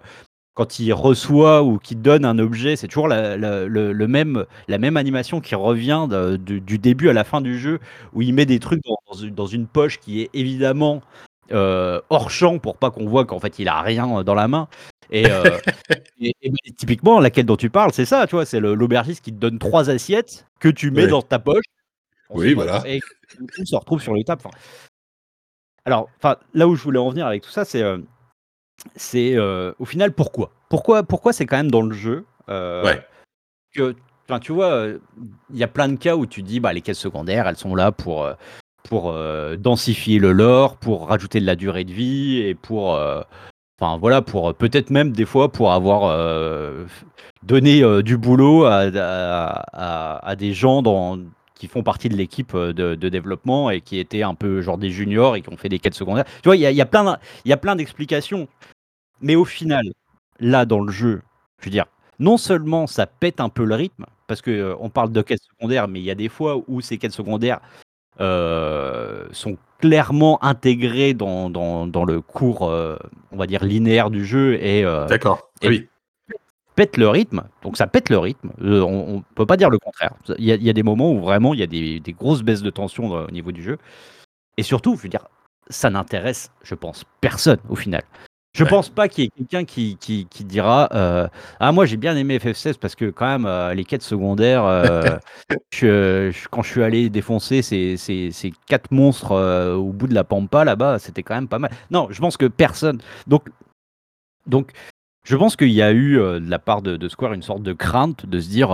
[0.56, 4.46] quand il reçoit ou qu'il donne un objet, c'est toujours la, la- le, le même,
[4.68, 7.80] la même animation qui revient de- du début à la fin du jeu,
[8.14, 11.02] où il met des trucs dans, dans une, dans une poche qui est évidemment
[11.52, 14.68] euh, hors champ pour pas qu'on voit qu'en fait il a rien dans la main.
[15.12, 15.58] Et, euh,
[16.20, 19.32] et- et ben, typiquement, laquelle dont tu parles, c'est ça, tu vois, c'est l'aubergiste qui
[19.34, 21.10] te donne trois assiettes que tu mets Ouais.
[21.10, 21.66] dans ta poche.
[22.30, 22.84] Oui, voilà.
[22.86, 23.00] Et
[23.56, 24.42] tout se retrouve sur les tables.
[24.46, 24.56] Enfin,
[25.86, 27.98] alors, enfin, là où je voulais en venir avec tout ça, c'est euh,
[28.96, 30.52] c'est euh, au final pourquoi?
[30.70, 33.02] Pourquoi, pourquoi c'est quand même dans le jeu euh, Ouais.
[33.74, 33.96] que,
[34.28, 34.88] enfin, tu vois,
[35.50, 37.76] il y a plein de cas où tu dis, bah, les quêtes secondaires, elles sont
[37.76, 38.30] là pour
[38.84, 39.14] pour
[39.58, 42.98] densifier le lore, pour rajouter de la durée de vie et pour,
[43.80, 46.86] enfin voilà, pour euh, peut-être même des fois pour avoir euh,
[47.44, 50.84] donné euh, du boulot à, des gens
[51.56, 55.36] qui font partie de l'équipe de, développement et qui étaient un peu genre des juniors
[55.36, 56.26] et qui ont fait des quêtes secondaires.
[56.42, 58.48] Tu vois, il y a, plein d'explications.
[59.22, 59.84] Mais au final,
[60.40, 61.22] là dans le jeu,
[61.60, 61.86] je veux dire,
[62.20, 65.88] non seulement ça pète un peu le rythme, parce euh, on parle de quêtes secondaires,
[65.88, 67.60] mais il y a des fois où ces quêtes secondaires
[68.20, 72.98] sont clairement intégrées dans, dans, dans le cours, euh,
[73.32, 75.50] on va dire, linéaire du jeu et euh, D'accord.
[75.62, 75.88] et- Oui.
[76.76, 77.44] pète le rythme.
[77.64, 78.52] Donc ça pète le rythme.
[78.62, 80.14] Euh, on, on peut pas dire le contraire.
[80.38, 82.14] Il y a, il y a des moments où vraiment il y a des, des
[82.14, 83.78] grosses baisses de tension euh, au niveau du jeu.
[84.58, 85.26] Et surtout, je veux dire,
[85.70, 88.04] ça n'intéresse, je pense, personne au final.
[88.54, 88.70] Je Ouais.
[88.70, 91.28] pense pas qu'il y ait quelqu'un qui, qui, qui dira euh,
[91.60, 95.18] Ah, moi j'ai bien aimé FF16 parce que, quand même, euh, les quêtes secondaires, euh,
[95.74, 99.32] je- je- quand je suis allé défoncer ces, ces, ces quatre monstres
[99.76, 101.72] au bout de la pampa là-bas, c'était quand même pas mal.
[101.92, 103.00] Non, je pense que personne.
[103.28, 103.50] Donc,
[104.48, 104.72] donc
[105.26, 107.74] je pense qu'il y a eu de la part de, de Square une sorte de
[107.74, 108.70] crainte de se dire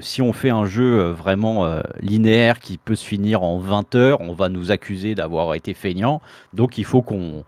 [0.00, 4.34] si on fait un jeu vraiment linéaire qui peut se finir en 20 heures, on
[4.34, 6.20] va nous accuser d'avoir été feignant.
[6.52, 7.44] Donc il faut qu'on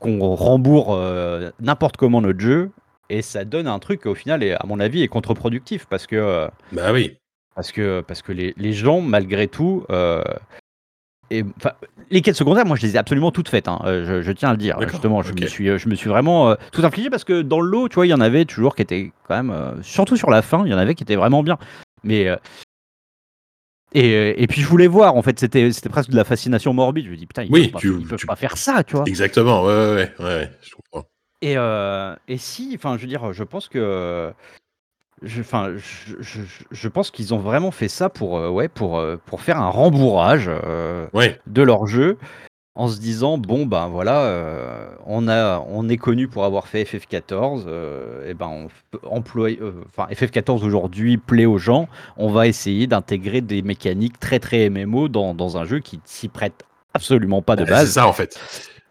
[0.00, 2.70] qu'on rembourre euh, n'importe comment notre jeu.
[3.08, 6.06] Et ça donne un truc qui, au final, est, à mon avis, est contre-productif parce
[6.06, 7.16] que, euh, Bah oui.
[7.54, 10.22] parce que, parce que les, les gens, malgré tout, euh,
[11.32, 11.72] et, enfin,
[12.10, 13.68] les quêtes secondaires, moi, je les ai absolument toutes faites.
[13.68, 14.76] hein, euh, je, je tiens à le dire.
[14.78, 15.40] D'accord, Justement, je, ok.
[15.42, 17.96] me suis, je me suis vraiment euh, tout infligé parce que dans le lot, tu
[17.96, 20.64] vois, il y en avait toujours qui étaient quand même, euh, surtout sur la fin,
[20.64, 21.58] il y en avait qui étaient vraiment bien.
[22.02, 22.36] Mais euh,
[23.92, 26.72] et, euh, et puis je voulais voir, en fait, c'était c'était presque de la fascination
[26.72, 27.06] morbide.
[27.06, 28.84] Je me dis putain, ils Oui, peuvent, pas, tu- ils peuvent tu- pas faire ça,
[28.84, 29.04] tu vois.
[29.06, 29.64] Exactement.
[29.64, 31.08] Ouais, ouais, ouais, ouais, je comprends.
[31.42, 34.32] Et, euh, et si, enfin, je veux dire, je pense que,
[35.22, 38.98] je, enfin, je, je- je pense qu'ils ont vraiment fait ça pour, euh, ouais, pour,
[38.98, 41.40] euh, pour faire un rembourrage euh, Ouais.
[41.46, 42.18] de leur jeu,
[42.80, 46.84] en se disant bon ben voilà, euh, on a, on est connu pour avoir fait
[46.84, 47.64] FF14,
[48.26, 52.86] et ben on peut employer, euh, enfin FF14 aujourd'hui plaît aux gens, on va essayer
[52.86, 56.64] d'intégrer des mécaniques très très MMO dans, dans un jeu qui s'y prête
[56.94, 57.86] absolument pas de Bah, base.
[57.88, 58.38] C'est ça en fait.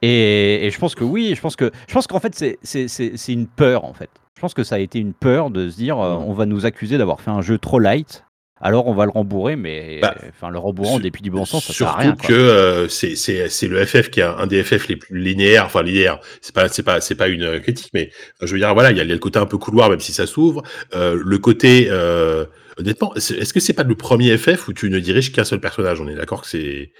[0.02, 2.88] Et, et je pense que oui, je pense que je pense qu'en fait c'est c'est-
[2.88, 4.10] c'est c'est une peur en fait.
[4.36, 6.24] Je pense que ça a été une peur de se dire euh, Mm.
[6.28, 8.24] on va nous accuser d'avoir fait un jeu trop light.
[8.62, 11.46] Alors on va le rembourrer, mais Bah, enfin le rembourrant au sur- dépit du bon
[11.46, 12.16] sens, ça sert Surtout à rien.
[12.16, 12.28] quoi.
[12.28, 15.66] que euh, c'est c'est c'est le FF qui est un des FF les plus linéaires.
[15.66, 18.60] Enfin linéaire, c'est pas c'est pas c'est pas une euh, critique, mais euh, je veux
[18.60, 20.64] dire voilà, il y a le côté un peu couloir même si ça s'ouvre.
[20.96, 22.46] Euh, le côté euh,
[22.78, 26.02] honnêtement, est-ce que c'est pas le premier FF où tu ne diriges qu'un seul personnage?
[26.02, 26.92] On est d'accord que c'est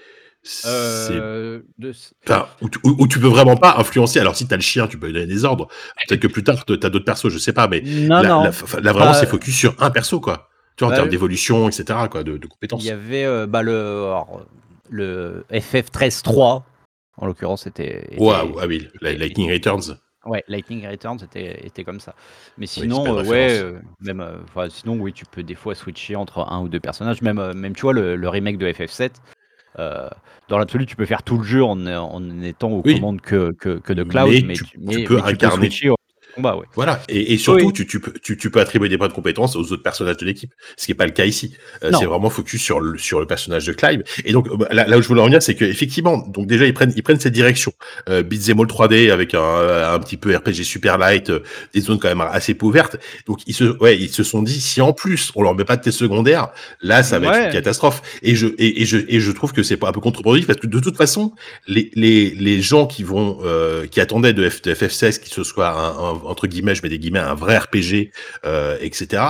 [0.42, 1.92] c'est Euh, de-
[2.26, 4.18] Enfin, où, tu- où- où tu peux vraiment pas influencer.
[4.20, 5.68] Alors, si t'as le chien, tu peux lui donner des ordres.
[6.08, 8.42] Peut-être que plus tard, t'as d'autres persos, je sais pas, mais non, là, non.
[8.44, 10.48] là, enfin, là, vraiment, c'est focus sur un perso, quoi.
[10.76, 11.10] Tu vois, en bah, termes oui.
[11.10, 12.82] d'évolution, etc., quoi, de, de compétences.
[12.82, 14.42] Il y avait euh, bah, le, alors,
[14.88, 16.62] le FF 13.3,
[17.18, 18.04] en l'occurrence, c'était.
[18.12, 19.98] était- Waouh, ah oui, était- Lightning Returns.
[20.26, 22.14] Ouais, Lightning Returns était, était comme ça.
[22.58, 24.24] Mais sinon, une euh, ouais, euh, même,
[24.68, 27.22] sinon, oui, tu peux des fois switcher entre un ou deux personnages.
[27.22, 29.12] Même, même tu vois, le, le remake de FF7,
[29.78, 30.08] euh,
[30.48, 32.96] dans l'absolu, tu peux faire tout le jeu en, en étant aux Oui.
[32.96, 34.64] commandes que, que, que de Cloud, Mais mais, tu-
[35.04, 35.90] peux mais incarner- switcher
[36.34, 36.66] combat, ouais.
[36.74, 37.00] Voilà.
[37.08, 37.72] Et, et surtout, Oui.
[37.72, 40.24] tu, tu, peux, tu, tu peux attribuer des points de compétences aux autres personnages de
[40.26, 40.52] l'équipe.
[40.76, 41.54] Ce qui n'est pas le cas ici.
[41.84, 44.02] Euh, c'est vraiment focus sur le, sur le personnage de Clive.
[44.24, 46.74] Et donc, euh, là, là où je voulais en venir, c'est qu'effectivement, donc déjà, ils
[46.74, 47.72] prennent, ils prennent cette direction.
[48.08, 49.40] Euh, All 3D avec un,
[49.94, 51.40] un petit peu RPG super light, euh,
[51.74, 52.96] des zones quand même assez peu ouvertes.
[53.26, 55.76] Donc, ils se, ouais, ils se sont dit, si en plus, on leur met pas
[55.76, 56.48] de test secondaire,
[56.82, 58.02] là, ça va être une catastrophe.
[58.22, 60.58] Et je, et, et je, et je trouve que c'est pas un peu contre-productif parce
[60.60, 61.32] que de toute façon,
[61.66, 65.44] les, les, les gens qui vont, euh, qui attendaient de, F, de FF16 qu'il se
[65.44, 68.10] soit un, un- entre guillemets, je mets des guillemets, un vrai RPG,
[68.44, 69.22] euh, etc.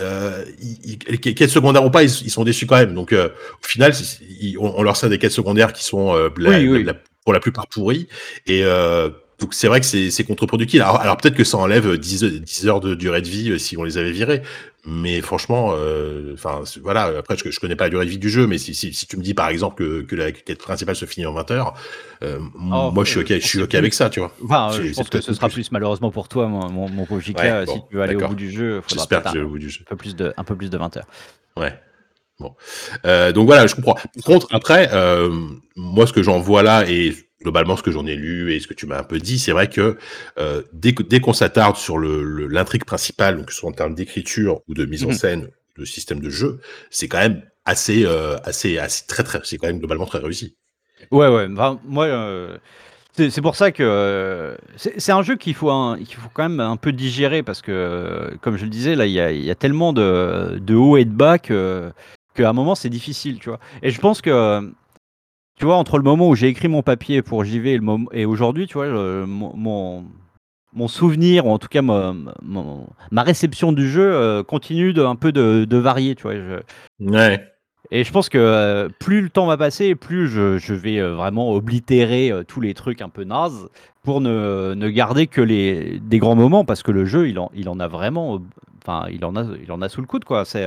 [0.00, 2.94] Euh, ils, ils- les quêtes secondaires ou pas, ils, ils sont déçus quand même.
[2.94, 3.28] Donc, euh,
[3.62, 3.92] au final,
[4.40, 6.84] ils- on, on leur sert des quêtes secondaires qui sont euh, la- Oui, oui.
[6.84, 8.08] la- pour la plupart pourries.
[8.46, 10.80] Et euh, donc, c'est vrai que c'est contre-productif.
[10.80, 13.58] Alors, alors peut-être que ça enlève 10, heures- 10 heures de durée de vie euh,
[13.58, 14.42] si on les avait virés.
[14.86, 18.30] Mais franchement, euh, enfin voilà, après je, je connais pas la durée de vie du
[18.30, 20.96] jeu, mais si, si, si tu me dis par exemple que, que la quête principale
[20.96, 21.74] se finit en 20 heures,
[22.22, 24.32] euh, Oh, moi je suis euh, ok, je suis ok avec ça, tu vois.
[24.42, 25.54] Enfin, euh, je pense que ce sera plus.
[25.54, 28.26] plus malheureusement pour toi, mon, mon, mon Ouais, euh, bon, si tu veux aller au
[28.26, 29.84] bout du jeu, J'espère que je vais un, au bout du jeu.
[29.86, 31.06] peu plus de, un peu plus de 20 heures.
[31.56, 31.78] Ouais.
[32.38, 32.54] Bon.
[33.04, 33.94] Euh, donc voilà, je comprends.
[33.94, 35.30] Par contre, après, euh,
[35.76, 38.66] moi, ce que j'en vois là, et globalement ce que j'en ai lu et ce
[38.66, 39.96] que tu m'as un peu dit, c'est vrai que
[40.38, 43.72] euh, dès, dès qu'on s'attarde sur le- le- l'intrigue principale, donc que ce soit en
[43.72, 45.14] termes d'écriture ou de mise en Mhm.
[45.14, 45.48] scène,
[45.78, 49.68] de système de jeu, c'est quand même assez, euh, assez, assez, très, très, c'est quand
[49.68, 50.56] même globalement très réussi.
[51.10, 52.58] Ouais, ouais, moi, euh,
[53.16, 56.92] c'est pour ça que c'est un jeu qu'il faut, un- faut quand même un peu
[56.92, 60.58] digérer parce que, comme je le disais, là, il y a, y a tellement de,
[60.60, 61.90] de hauts et de bas que
[62.34, 63.60] qu'à un moment, c'est difficile, tu vois.
[63.82, 64.72] Et je pense que,
[65.60, 68.08] tu vois, entre le moment où j'ai écrit mon papier pour JV et, le moment-
[68.12, 70.04] et aujourd'hui, tu vois, le- mon,
[70.72, 72.14] mon, souvenir, ou en tout cas ma,
[73.10, 76.34] ma réception du jeu euh, continue de, un peu de, de varier, tu vois.
[76.34, 76.62] Je-
[77.00, 77.46] Ouais.
[77.90, 81.14] et je pense que euh, plus le temps va passer, plus je, je vais euh,
[81.14, 83.68] vraiment oblitérer euh, tous les trucs un peu nazes
[84.02, 87.50] pour ne, ne garder que les, des grands moments parce que le jeu, il en,
[87.54, 88.40] il en a vraiment.
[88.82, 90.46] Enfin, il, en a, il en a sous le coude, quoi.
[90.46, 90.66] C'est.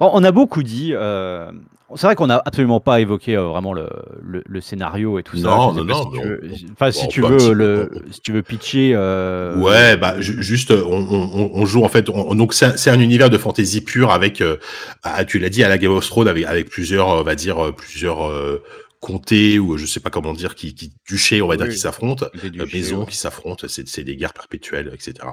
[0.00, 0.92] Euh, Bon, on a beaucoup dit.
[0.94, 1.50] euh,
[1.96, 3.88] c'est vrai qu'on n'a absolument pas évoqué euh, vraiment le,
[4.22, 5.48] le- le scénario et tout ça.
[5.48, 6.40] Non, Je sais non, pas non, tu veux,
[6.72, 8.92] enfin, si tu peut un petit veux peu- le, on- si tu veux pitcher.
[8.94, 12.10] euh, Ouais, bah ju- juste, on, on, on- on joue en fait.
[12.10, 14.58] on- donc c'est un, c'est un univers de fantasy pur avec, euh,
[15.02, 17.58] ah, tu l'as dit, à la Game of Thrones avec, avec plusieurs, on va dire,
[17.64, 18.62] euh, plusieurs euh,
[19.00, 21.72] comtés ou je sais pas comment dire, qui, qui duchés, on va dire, Oui.
[21.72, 23.06] qui s'affrontent, euh, maisons ouais.
[23.06, 23.66] qui s'affrontent.
[23.66, 25.26] C'est c'est des guerres perpétuelles, etc.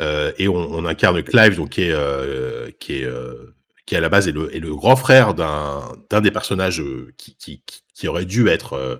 [0.00, 3.54] Euh, et on, on incarne Clive, donc qui est, euh, qui est, euh,
[3.86, 7.36] qui à la base est le, est le grand frère d'un des personnages euh, qui,
[7.36, 8.96] qui, qui, qui aurait dû être euh,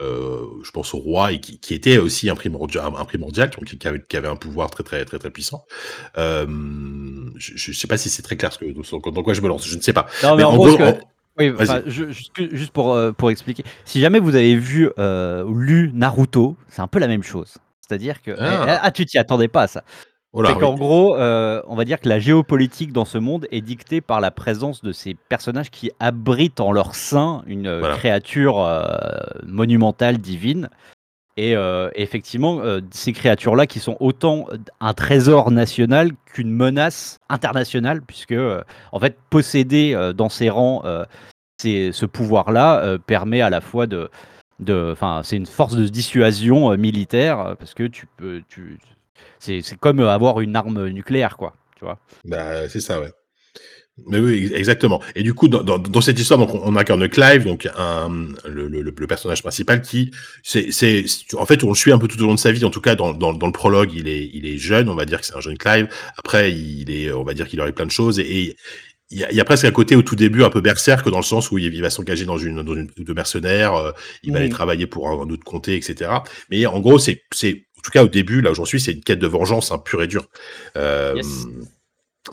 [0.00, 3.50] euh, je pense au roi et qui, qui était aussi un primordial, un, un primordial
[3.50, 5.64] donc qui avait, qui avait un pouvoir très très très très puissant.
[6.18, 6.46] Euh,
[7.36, 9.66] je, je sais pas si c'est très clair ce que dans, quoi je me lance,
[9.66, 10.06] je ne sais pas.
[10.22, 10.76] Non, mais, Mais en, en gros,
[11.38, 15.90] oui, enfin, je- juste, pour, pour expliquer, si jamais vous avez vu euh, ou lu
[15.92, 17.54] Naruto, c'est un peu la même chose.
[17.80, 18.30] C'est-à-dire que.
[18.38, 18.80] Ah.
[18.82, 19.84] Ah, tu t'y attendais pas à ça.
[20.36, 20.78] Oh c'est qu'en oui.
[20.80, 24.32] gros, euh, on va dire que la géopolitique dans ce monde est dictée par la
[24.32, 27.94] présence de ces personnages qui abritent en leur sein une euh, Voilà.
[27.96, 28.84] créature euh,
[29.46, 30.70] monumentale, divine.
[31.36, 32.60] Et euh, effectivement,
[32.92, 34.46] ces créatures-là qui sont autant
[34.80, 38.34] un trésor national qu'une menace internationale, puisque
[38.92, 40.82] en fait posséder dans ses rangs
[41.60, 44.08] ces- ce pouvoir-là permet à la fois de,
[44.92, 48.78] enfin, c'est une force de dissuasion euh, militaire parce que tu peux, tu,
[49.38, 51.54] c'est, c'est comme avoir une arme nucléaire, quoi.
[51.76, 51.98] Tu vois.
[52.24, 53.12] Bah, c'est ça, ouais.
[54.06, 55.00] Mais oui, exactement.
[55.14, 58.08] Et du coup, dans, dans, dans cette histoire, donc, on incarne Clive, donc un,
[58.44, 60.10] le, le, le personnage principal qui,
[60.42, 62.64] c'est, c'est, en fait, on le suit un peu tout au long de sa vie.
[62.64, 64.88] En tout cas, dans, dans, le prologue, il est, il est jeune.
[64.88, 65.88] On va dire que c'est un jeune Clive.
[66.18, 68.18] Après, il est, on va dire qu'il aurait plein de choses.
[68.18, 68.56] Et, et
[69.10, 71.08] il y, a, il y a presque un côté au tout début un peu berserk
[71.08, 73.74] dans le sens où il, va s'engager dans une, dans une de mercenaires.
[73.74, 73.92] euh,
[74.24, 76.10] il va aller travailler pour un, un autre comté, etc.
[76.50, 77.22] Mais en gros, c'est,
[77.84, 80.02] tout cas, au début, là où j'en suis, c'est une quête de vengeance, hein, pure
[80.02, 80.26] et dure.
[80.76, 81.46] Euh, Yes.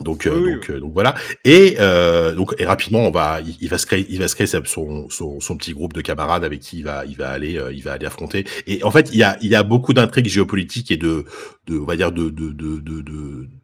[0.00, 1.14] Donc, euh, Oui, donc, euh, donc voilà.
[1.44, 4.34] Et euh, donc et rapidement, on va, il, il va se créer, il va se
[4.34, 7.60] créer son, son, son petit groupe de camarades avec qui il va, il va aller,
[7.72, 8.46] il va aller affronter.
[8.66, 11.26] Et en fait, il y a, il y a beaucoup d'intrigues géopolitiques et de,
[11.66, 12.80] de, on va dire de, de, de,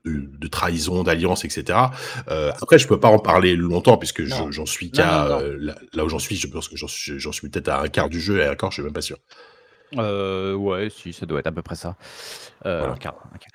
[0.05, 1.79] de, trahison, d'alliance, etc.
[2.31, 6.11] Euh, après, je peux pas en parler longtemps puisque j'en suis qu'à là, là où
[6.11, 6.37] j'en suis.
[6.37, 6.89] Je pense que j'en
[7.33, 9.17] suis, peut-être à un quart du jeu et encore, je suis même pas sûr.
[9.97, 11.97] Euh, ouais, si, ça doit être à peu près ça.
[12.67, 12.95] Euh, Voilà.
[12.95, 13.51] un quart, un quart.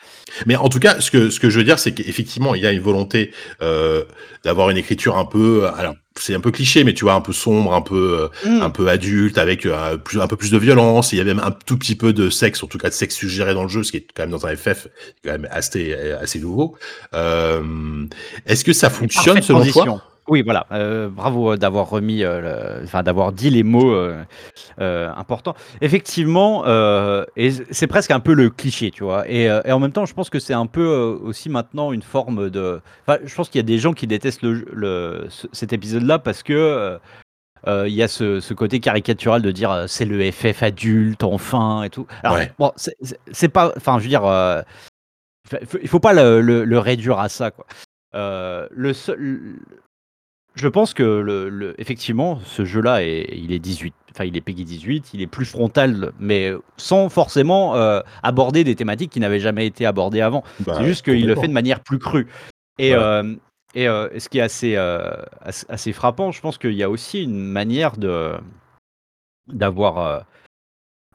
[0.46, 2.66] Mais en tout cas, ce que, ce que je veux dire, c'est qu'effectivement, il y
[2.66, 4.04] a une volonté euh,
[4.44, 7.34] d'avoir une écriture un peu, alors c'est un peu cliché, mais tu vois, un peu
[7.34, 11.12] sombre, un peu, euh, un peu adulte, avec euh, plus, un peu plus de violence.
[11.12, 13.16] Il y a même un tout petit peu de sexe, en tout cas de sexe
[13.16, 14.88] suggéré dans le jeu, ce qui est quand même dans un FF
[15.24, 16.78] quand même assez, assez nouveau.
[17.14, 18.06] Euh,
[18.46, 20.02] Est-ce que ça fonctionne Parfaite selon transition.
[20.30, 20.66] Oui, voilà.
[20.72, 24.24] euh, bravo euh, d'avoir remis, euh, le- enfin d'avoir dit les mots euh,
[24.80, 25.54] euh, importants.
[25.82, 29.28] Effectivement, euh, et c- c'est presque un peu le cliché, tu vois.
[29.30, 31.92] Et, euh, et en même temps, je pense que c'est un peu euh, aussi maintenant
[31.92, 32.80] une forme de.
[33.06, 36.20] Enfin, je pense qu'il y a des gens qui détestent le, le- ce- cet épisode-là
[36.20, 36.54] parce que.
[36.54, 36.98] euh,
[37.68, 41.24] euh, il y a ce, ce côté caricatural de dire euh, c'est le FF adulte
[41.24, 42.06] enfin et tout.
[42.22, 42.52] Alors Ouais.
[42.60, 44.62] bon, c'est- c'est c'est pas, enfin je veux dire, euh,
[45.66, 47.66] faut- il faut pas le, le- le réduire à ça quoi.
[48.16, 49.56] Euh, le seul,
[50.56, 53.94] je pense que le, le- effectivement, ce jeu-là, est, il est 18.
[54.12, 58.76] Enfin, il est Peggy 18, il est plus frontal, mais sans forcément euh, aborder des
[58.76, 60.44] thématiques qui n'avaient jamais été abordées avant.
[60.60, 62.28] Bah, C'est juste qu'il le fait de manière plus crue.
[62.78, 63.36] Et, euh,
[63.74, 65.16] et, euh, ce qui est assez, euh,
[65.94, 68.34] frappant, je pense qu'il y a aussi une manière de
[69.48, 70.20] d'avoir euh,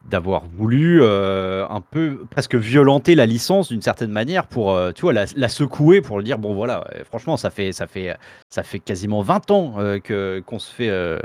[0.05, 5.01] d'avoir voulu euh, un peu presque violenter la licence d'une certaine manière pour euh, tu
[5.01, 8.15] vois la, secouer pour le dire bon voilà franchement ça fait ça fait
[8.49, 11.19] ça fait quasiment 20 ans que qu'on se fait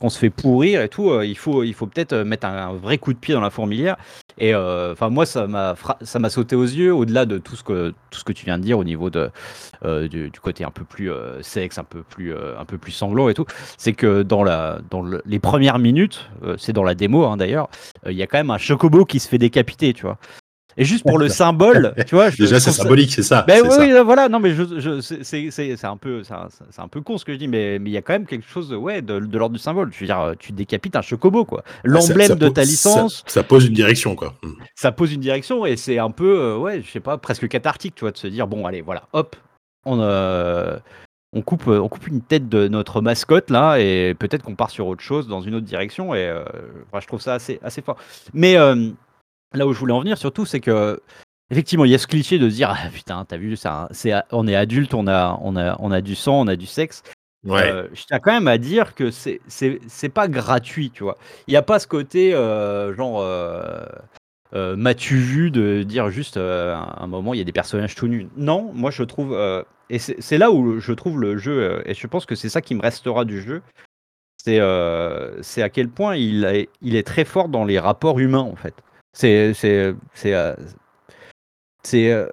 [0.00, 2.72] qu'on se fait pourrir et tout, euh, il faut, il faut peut-être euh, mettre un,
[2.72, 3.96] vrai coup de pied dans la fourmilière.
[4.38, 5.74] Et euh, enfin, moi, ça m'a,
[6.30, 8.78] sauté aux yeux, au-delà de tout ce que, tout ce que tu viens de dire
[8.78, 9.30] au niveau de,
[10.08, 11.10] du, côté un peu plus
[11.42, 13.44] sexe, un peu plus, un peu plus sanglant et tout.
[13.76, 17.68] C'est que dans la, dans les premières minutes, c'est dans la démo hein, d'ailleurs,
[18.06, 20.16] il y a quand même un chocobo qui se fait décapiter, tu vois.
[20.76, 22.30] Et juste pour le symbole, tu vois.
[22.30, 23.44] Déjà, c'est symbolique, c'est ça.
[23.46, 27.24] Ben oui, voilà, non, mais je, je c'est un peu, c'est un, peu con ce
[27.24, 29.54] que je dis, mais il y a quand même quelque chose, ouais, de, de l'ordre
[29.54, 29.90] du symbole.
[29.92, 31.62] Je veux dire, tu décapites un chocobo, quoi.
[31.66, 33.24] Ah, L'emblème de ta licence.
[33.26, 34.34] Ça, pose une direction, quoi.
[34.42, 34.52] Hmm.
[34.74, 37.94] Ça pose une direction et c'est un peu, euh, ouais, je sais pas, presque cathartique,
[37.94, 39.36] tu vois, de se dire, bon, allez, voilà, hop,
[39.84, 40.00] on.
[40.00, 40.78] Euh,
[41.32, 44.88] on coupe, on coupe une tête de notre mascotte là et peut-être qu'on part sur
[44.88, 46.42] autre chose dans une autre direction et euh,
[47.00, 47.96] je trouve ça assez, assez fort.
[48.34, 48.56] Mais
[49.54, 51.00] là où je voulais en venir surtout, c'est que
[51.50, 54.46] effectivement, il y a ce cliché de dire ah, putain, t'as vu ça, c'est, on
[54.46, 57.02] est adulte, on a, on a, on a du sang, on a du sexe.
[57.44, 57.70] Ouais.
[57.70, 61.16] Euh, je tiens quand même à dire que c'est, c'est, c'est pas gratuit, tu vois.
[61.46, 63.20] Il n'y a pas ce côté euh, genre.
[63.20, 63.84] Euh,
[64.52, 68.08] euh, m'as-tu vu de dire juste à un moment il y a des personnages tout
[68.08, 69.38] nus Non, moi je trouve
[69.90, 72.74] et c'est, là où je trouve le jeu et je pense que c'est ça qui
[72.74, 73.62] me restera du jeu,
[74.36, 74.58] c'est
[75.42, 78.56] c'est à quel point il est, il est très fort dans les rapports humains en
[78.56, 78.74] fait.
[79.12, 79.54] C'est.
[79.54, 79.94] C'est.
[80.14, 80.34] C'est.
[80.34, 80.54] Euh,
[81.94, 82.28] euh,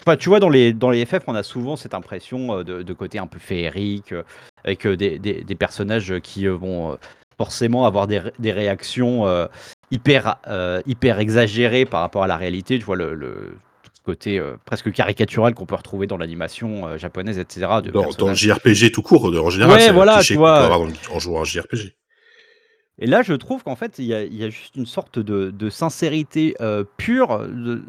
[0.00, 2.92] enfin, tu vois, dans les, dans les FF, on a souvent cette impression euh, de,
[2.92, 4.14] côté un peu féerique,
[4.64, 6.96] avec des, des, personnages qui vont
[7.36, 9.26] forcément avoir des, des réactions
[9.90, 10.36] hyper,
[10.86, 12.78] hyper exagérées par rapport à la réalité.
[12.78, 13.56] Tu vois, le, le
[14.04, 17.66] côté presque caricatural qu'on peut retrouver dans l'animation japonaise, etc.
[17.92, 20.78] dans, dans, le JRPG tout court, en général, ouais, voilà, tu vois,
[21.10, 21.94] en jouant à JRPG.
[23.00, 26.82] Et là, je trouve qu'en fait, il y, a, juste une sorte de, sincérité euh,
[26.96, 27.46] pure.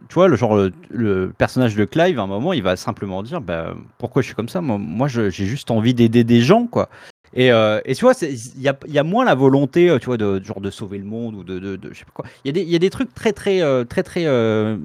[0.08, 3.42] tu vois, le genre, le, personnage de Clive, à un moment, il va simplement dire
[3.42, 4.62] bah, Pourquoi je suis comme ça?
[4.62, 6.90] Moi, moi j'ai juste envie d'aider des gens, quoi.
[7.34, 10.08] Et, euh, et, tu vois, il y a, y a, moins la volonté, euh, tu
[10.08, 12.26] vois, de, genre de sauver le monde ou de, de, je sais pas quoi.
[12.44, 14.26] Il y, y, a des trucs très, très, euh, très, très,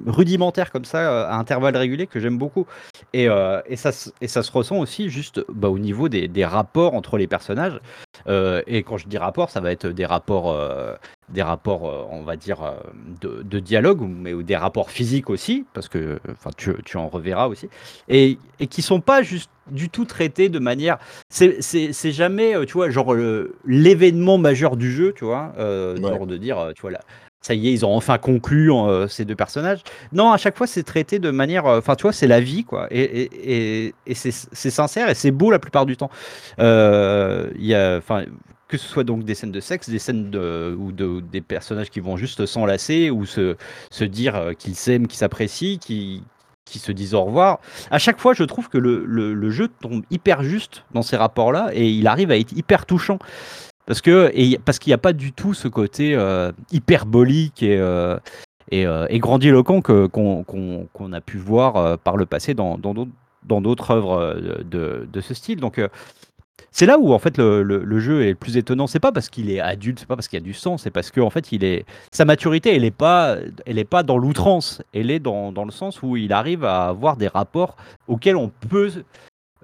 [0.05, 2.65] rudimentaires comme ça, à intervalles réguliers, que j'aime beaucoup.
[3.13, 6.93] Et, et, ça, et ça se ressent aussi juste bah, au niveau des, des, rapports
[6.93, 7.79] entre les personnages.
[8.27, 10.55] et quand je dis rapport, ça va être des rapports
[11.29, 12.73] des rapports, euh, on va dire, euh,
[13.21, 17.69] de, dialogue, mais des rapports physiques aussi, parce que enfin, tu, tu, en reverras aussi,
[18.07, 20.99] et, et qui sont pas juste du tout traités de manière.
[21.29, 23.15] C'est jamais, euh, tu vois, genre
[23.65, 27.01] l'événement majeur du jeu, tu vois, genre de dire, tu vois, là,
[27.41, 28.71] ça y est, ils ont enfin conclu
[29.07, 29.81] ces deux personnages.
[30.11, 31.65] Non, à chaque fois, c'est traité de manière.
[31.65, 32.87] Enfin, tu vois, c'est la vie, quoi.
[32.89, 36.09] Et, et, et, c'est sincère et c'est beau la plupart du temps.
[36.59, 38.25] Il y a, enfin,
[38.77, 41.99] que ce soit donc des scènes de sexe, des scènes ou de, des personnages qui
[41.99, 43.55] vont juste s'enlacer ou se,
[44.03, 46.23] dire euh, qu'ils s'aiment, qu'ils s'apprécient, qui,
[46.65, 47.59] qui se disent au revoir.
[47.91, 51.69] À chaque fois, je trouve que le, le, jeu tombe hyper juste dans ces rapports-là
[51.73, 53.19] et il arrive à être hyper touchant.
[53.85, 58.17] Parce que qu'il n'y a pas du tout ce côté euh, hyperbolique et, euh,
[58.71, 63.11] et, et, grandiloquent qu'on a pu voir par le passé dans d'autres
[63.43, 65.59] dans œuvres de, de, ce style.
[65.59, 65.79] Donc
[66.75, 68.85] c'est là où en fait le, jeu est le plus étonnant.
[68.85, 70.89] C'est pas parce qu'il est adulte, c'est pas parce qu'il y a du sang, c'est
[70.89, 74.17] parce que en fait il est sa maturité, elle est pas, elle est pas dans
[74.17, 77.77] l'outrance, elle est dans, dans, le sens où il arrive à avoir des rapports
[78.09, 78.91] auxquels on peut,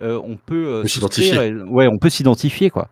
[0.02, 1.54] euh, on peut euh, s'identifier.
[1.54, 2.88] Ouais, on peut s'identifier quoi.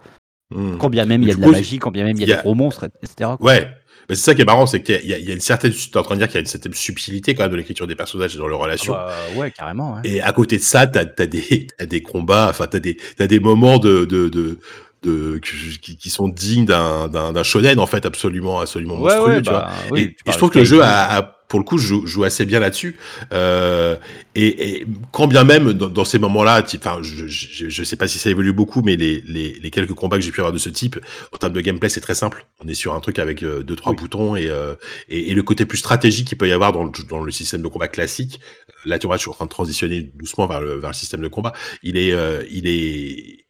[0.54, 0.76] Hmm.
[0.76, 2.36] Quand bien même il y a de la magie, quand bien même il y a,
[2.36, 3.32] des gros monstres, etc.
[3.40, 3.70] Ouais,
[4.15, 6.15] c'est ça qui est marrant, c'est qu'il y, y, a une certaine, tu en train
[6.15, 8.39] de dire qu'il y a une certaine subtilité quand même de l'écriture des personnages et
[8.39, 8.93] dans leurs relations.
[8.95, 9.95] Ah bah, ouais, carrément.
[9.95, 10.02] Ouais.
[10.04, 13.28] Et à côté de ça, t'as as des, as des combats, enfin t'as des, as
[13.28, 14.60] des moments de, de, de
[15.02, 15.39] de,
[15.82, 19.72] qui, qui, sont dignes d'un, d'un, shonen en fait absolument absolument monstrueux ouais, tu bah,
[19.88, 19.98] vois.
[19.98, 22.62] et, je trouve que le jeu a, a, pour le coup joue, joue assez bien
[22.62, 22.98] là-dessus.
[23.34, 23.98] Euh,
[24.36, 28.08] et, et, quand bien même dans, dans ces moments-là enfin je, je, je sais pas
[28.08, 30.60] si ça évolue beaucoup mais les, les, les quelques combats que j'ai pu avoir de
[30.60, 30.98] ce type
[31.34, 32.46] en termes de gameplay c'est très simple.
[32.64, 34.76] On est sur un truc avec euh, deux trois boutons et, euh,
[35.10, 37.64] et, et le côté plus stratégique qu'il peut y avoir dans le, dans le système
[37.64, 38.40] de combat classique
[38.86, 41.21] là tu vois je suis en train de transitionner doucement vers le, vers le système
[41.21, 41.54] de combat.
[41.84, 43.46] Il est euh, il est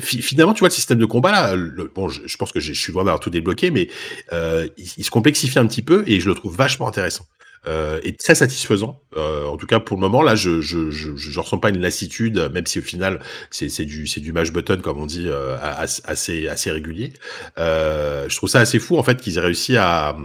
[0.00, 1.56] finalement, tu vois, le système de combat là,
[1.94, 3.88] bon, je, pense que je suis loin d'avoir tout débloqué, mais
[4.32, 7.26] euh, il, se complexifie un petit peu et je le trouve vachement intéressant.
[7.68, 9.00] Euh, et très satisfaisant.
[9.16, 11.80] Euh, en tout cas, pour le moment, là, je je, je, je ressens pas une
[11.80, 15.56] lassitude, même si au final, c'est du du mash button comme on dit, euh,
[16.04, 17.12] assez assez régulier.
[17.58, 20.16] Euh, je trouve ça assez fou en fait qu'ils aient réussi à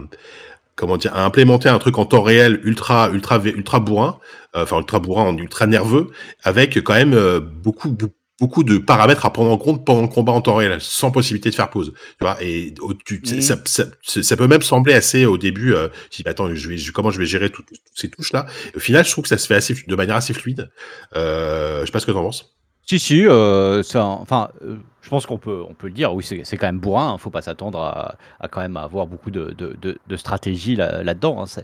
[0.76, 4.18] comment dire à implémenter un truc en temps réel ultra ultra ultra bourrin,
[4.56, 6.08] euh, enfin ultra bourrin, ultra nerveux,
[6.42, 10.32] avec quand même beaucoup, beaucoup beaucoup de paramètres à prendre en compte pendant le combat
[10.32, 11.92] en temps réel, sans possibilité de faire pause.
[11.96, 12.72] Tu vois, et
[13.04, 13.40] tu, Mmh.
[13.40, 15.74] ça, ça, ça, ça peut même sembler assez au début.
[15.74, 15.88] Euh,
[16.24, 18.78] bah, attends, je vais, je- comment je vais gérer toutes, toutes ces touches là Au
[18.80, 20.70] final, je trouve que ça se fait assez, de manière assez fluide.
[21.16, 22.54] Euh, je sais pas ce que t'en penses.
[22.86, 26.24] Si, si, euh, ça, enfin, euh, je pense qu'on peut, on peut le dire, oui,
[26.24, 29.50] c'est quand même bourrin, hein, faut pas s'attendre à, à quand même avoir beaucoup de,
[29.58, 31.44] de, de- de stratégie là- là-dedans.
[31.44, 31.60] hein,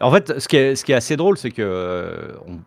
[0.00, 2.60] en fait, ce qui est, ce qui est assez drôle, c'est que on-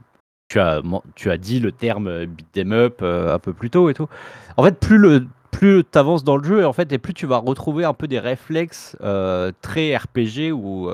[0.49, 0.81] tu, as,
[1.15, 3.93] tu as dit le terme euh, beat 'em up euh, un peu plus tôt et
[3.93, 4.07] tout.
[4.55, 7.25] En fait, plus le plus tu avances dans le jeu, en fait, et plus tu
[7.25, 10.89] vas retrouver un peu des réflexes euh, très RPG ou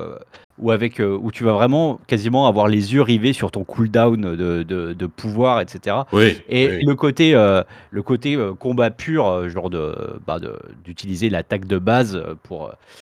[0.59, 4.21] ou avec euh, où tu vas vraiment quasiment avoir les yeux rivés sur ton cooldown
[4.21, 5.97] de, de, de pouvoir, etc.
[6.13, 6.37] Oui.
[6.47, 6.85] Et oui.
[6.85, 9.95] le côté, euh, le côté combat pur, genre de,
[10.25, 12.71] bah, de- d'utiliser l'attaque de base pour.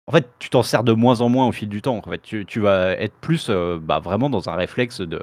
[0.07, 1.97] en fait, tu t'en sers de moins en moins au fil du temps.
[1.99, 5.21] En fait, tu, tu vas être plus euh, bah, vraiment dans un réflexe de,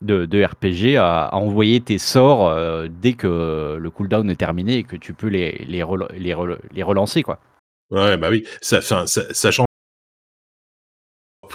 [0.00, 4.84] de, de RPG à, envoyer tes sorts euh, dès que le cooldown est terminé et
[4.84, 5.84] que tu peux les, les,
[6.16, 6.36] les,
[6.72, 7.22] les relancer.
[7.22, 7.38] Quoi.
[7.90, 8.44] Ouais, bah oui.
[8.60, 9.64] Ça, ça, sachant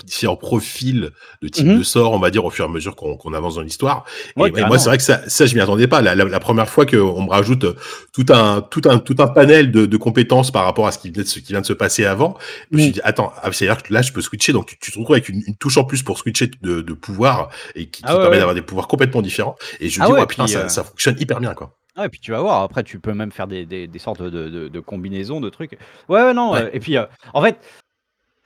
[0.06, 1.80] différents profils de type Mhm.
[1.80, 4.06] de sort, on va dire, au fur et à mesure qu'on avance dans l'histoire.
[4.38, 6.02] Ouais, et, moi, c'est vrai que ça, ça je m'y attendais pas.
[6.02, 7.74] La, la, la première fois qu'on me rajoute euh,
[8.14, 11.10] tout un, tout un, tout un panel de, de compétences par rapport à ce qui,
[11.10, 12.38] vient de se- qui vient de se passer avant,
[12.72, 14.54] je me suis dit, attends, ah, c'est-à-dire que là, je peux switcher.
[14.54, 16.94] Donc, tu, tu te retrouves avec une, une touche en plus pour switcher de, de
[16.94, 18.38] pouvoir et qui, qui Ah ouais, permet ouais.
[18.40, 19.56] d'avoir des pouvoirs complètement différents.
[19.80, 21.76] Et je me Ah dis, ouais, putain, puis, ça, euh, ça fonctionne hyper bien, quoi.
[21.98, 24.22] Ah, et puis tu vas voir, après tu peux même faire des, des, des sortes
[24.22, 25.78] de, de, de combinaisons, de trucs.
[26.10, 26.64] Ouais, ouais, non, Ouais.
[26.64, 27.58] euh, et puis euh, en fait,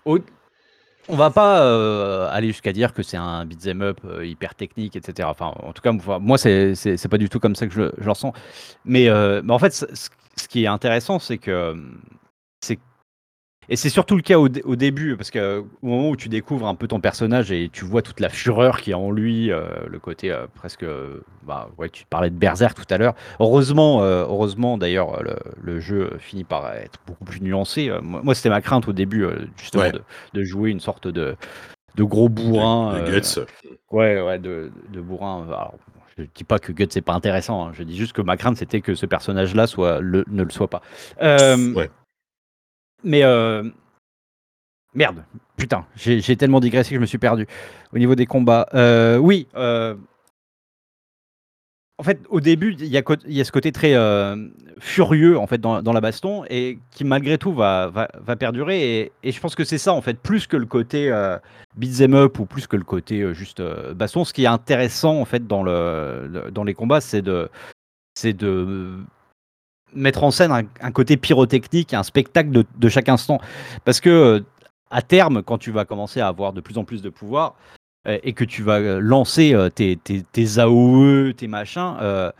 [0.06, 0.20] au-
[1.10, 4.96] on va pas euh, aller jusqu'à dire que c'est un beat'em up euh, hyper technique,
[4.96, 5.28] etc.
[5.30, 7.92] Enfin, en tout cas, moi, c'est c'est- c'est pas du tout comme ça que je,
[7.98, 8.34] je le ressens.
[8.86, 11.76] Mais, euh, en fait, ce qui est intéressant, c'est que.
[12.62, 12.80] c'est
[13.72, 16.68] Et c'est surtout le cas au, dé- au début, parce qu'au moment où tu découvres
[16.68, 19.64] un peu ton personnage et tu vois toute la fureur qui est en lui, euh,
[19.88, 20.84] le côté euh, presque.
[20.84, 23.14] euh, Bah, ouais, tu parlais de Berserk tout à l'heure.
[23.40, 27.90] Heureusement, euh, heureusement d'ailleurs, le, le jeu finit par être beaucoup plus nuancé.
[27.90, 29.92] Euh, moi, moi, c'était ma crainte au début, euh, justement, Ouais.
[29.92, 30.02] de,
[30.34, 31.36] de jouer une sorte de,
[31.96, 32.94] de gros bourrin.
[32.94, 33.40] Le, le euh, guts.
[33.92, 35.46] Ouais, ouais, de, de bourrin.
[35.48, 35.76] Alors,
[36.18, 37.68] je dis pas que Guts c'est pas intéressant.
[37.68, 40.50] hein, Je dis juste que ma crainte c'était que ce personnage-là soit le, ne le
[40.50, 40.82] soit pas.
[41.22, 41.90] Euh, Ouais.
[43.04, 43.64] Mais euh,
[44.94, 45.24] merde,
[45.58, 47.48] putain, j'ai tellement digressé que je me suis perdu
[47.94, 48.68] au niveau des combats.
[48.74, 49.48] Euh, oui.
[49.56, 49.96] euh,
[51.98, 53.04] En fait, au début, il y, a
[53.44, 53.94] ce côté très
[54.80, 57.92] furieux en fait dans, la baston et qui malgré tout va,
[58.40, 59.12] perdurer.
[59.24, 61.12] Et, je pense que c'est ça en fait, plus que le côté
[61.78, 63.62] beat'em up ou plus que le côté juste
[63.94, 64.24] baston.
[64.24, 67.50] Ce qui est intéressant en fait dans le, le- dans les combats, c'est de
[69.94, 73.40] mettre en scène un, un côté pyrotechnique, un spectacle de, de chaque instant.
[73.86, 74.40] Parce que euh,
[74.92, 77.56] à terme, quand tu vas commencer à avoir de plus en plus de pouvoir
[78.08, 82.32] euh, et que tu vas euh, lancer euh, tes, tes, tes AOE, tes machins, euh,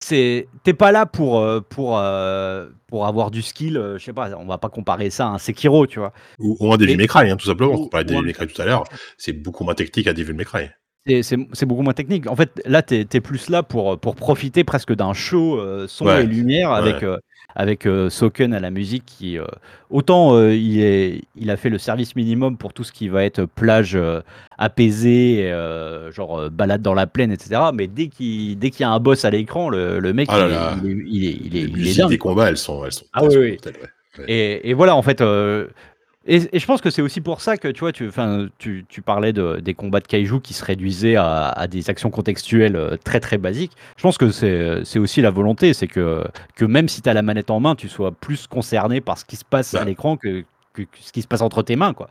[0.00, 0.46] t'es
[0.78, 2.00] pas là pour pour
[2.86, 3.74] pour avoir du skill.
[3.98, 6.12] je sais pas, on va pas comparer ça à un Sekiro, tu vois.
[6.38, 7.74] Ou, ou un Devil May Cry, hein, tout simplement.
[7.74, 8.84] ou- On parlait de Devil May Cry tout à l'heure.
[9.18, 10.70] C'est beaucoup moins technique à Devil May Cry.
[11.22, 12.26] C'est- beaucoup moins technique.
[12.28, 16.06] En fait, là, tu es, plus là pour, pour profiter presque d'un show euh, son
[16.06, 17.04] Ouais, et lumière avec, ouais.
[17.04, 17.16] euh,
[17.54, 19.38] avec euh, Soken à la musique qui,
[19.90, 23.44] autant il, est, il a fait le service minimum pour tout ce qui va être
[23.44, 23.96] plage
[24.58, 25.48] apaisée,
[26.10, 27.70] genre balade dans la plaine, etc.
[27.72, 30.52] Mais dès qu'il y a un boss à l'écran, le, le mec, Ah là il,
[30.52, 30.76] est- là.
[30.82, 32.32] il est, il est, il est, Les il est musiques dingue, des quoi.
[32.32, 33.48] combats, elles sont, elles sont, Ah elles oui, sont oui.
[33.48, 33.88] mortelles, ouais.
[34.26, 35.20] Et, et voilà, en fait.
[35.20, 35.68] euh,
[36.26, 38.10] et, et je pense que c'est aussi pour ça que tu vois, tu,
[38.58, 42.10] tu, tu parlais de, des combats de kaiju qui se réduisaient à, à des actions
[42.10, 43.72] contextuelles euh, très très basiques.
[43.96, 46.24] Je pense que c'est aussi la volonté, c'est que,
[46.54, 49.24] que même si tu as la manette en main, tu sois plus concerné par ce
[49.24, 49.82] qui se passe Bah.
[49.82, 51.94] à l'écran que, que- que ce qui se passe entre tes mains.
[51.94, 52.08] Quoi.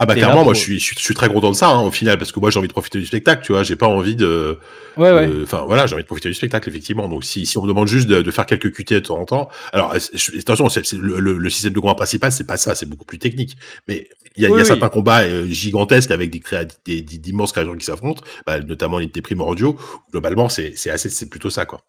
[0.00, 1.82] Ah bah clairement, moi je suis, je suis, je suis très content de ça hein,
[1.82, 3.64] au final parce que moi j'ai envie de profiter du spectacle, tu vois.
[3.64, 4.60] J'ai pas envie de,
[4.96, 5.26] Ouais, ouais.
[5.26, 7.08] euh, enfin voilà, j'ai envie de profiter du spectacle effectivement.
[7.08, 9.24] Donc si, si on me demande juste de, de faire quelques QT de temps en
[9.24, 10.68] temps, alors euh, je- attention,
[10.98, 13.56] le, le, le système de combat principal, c'est pas ça, c'est beaucoup plus technique.
[13.88, 14.64] Mais il y a, y a oui.
[14.64, 16.30] certains combats euh, gigantesques avec
[16.84, 19.76] des, d'immenses créatures qui s'affrontent, bah, notamment les primordiaux.
[20.12, 21.80] Globalement, c'est, c'est assez, c'est plutôt ça quoi.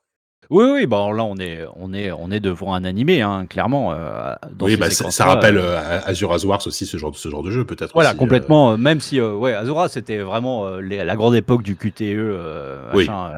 [0.52, 3.94] Oui, oui, bah là on est, on est, on est devant un animé, hein, clairement.
[3.94, 7.30] euh, dans oui, bah ça, rappelle euh, euh, Azure Wars aussi ce genre de ce
[7.30, 7.94] genre de jeu peut-être.
[7.94, 8.72] Voilà, aussi, euh, complètement.
[8.72, 12.02] euh, même si, ouais, Azura, c'était vraiment les- la grande époque du QTE.
[12.18, 13.06] euh, Oui.
[13.08, 13.32] machin,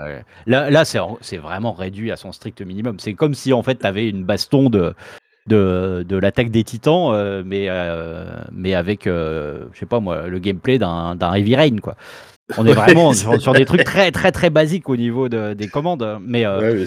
[0.47, 2.97] là, là c'est vraiment réduit à son strict minimum.
[2.99, 4.93] C'est comme si, en fait, tu avais une baston de,
[5.47, 10.27] de, de l'attaque des titans, euh, mais, euh, mais avec, euh, je sais pas moi,
[10.27, 11.95] le gameplay d'un d'un Heavy Rain, quoi.
[12.57, 15.67] On est vraiment sur, sur des trucs très, très, très basiques au niveau de- des
[15.67, 16.19] commandes.
[16.21, 16.85] Mais, euh, ouais,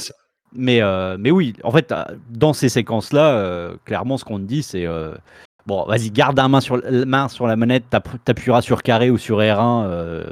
[0.53, 4.63] mais, euh, mais oui, en fait, euh, dans ces séquences-là, clairement, ce qu'on te dit,
[4.63, 4.87] c'est
[5.67, 9.11] bon, vas-y, garde un main sur, la main sur la manette, t'app- t'appuieras sur carré
[9.11, 10.25] ou sur R1 euh,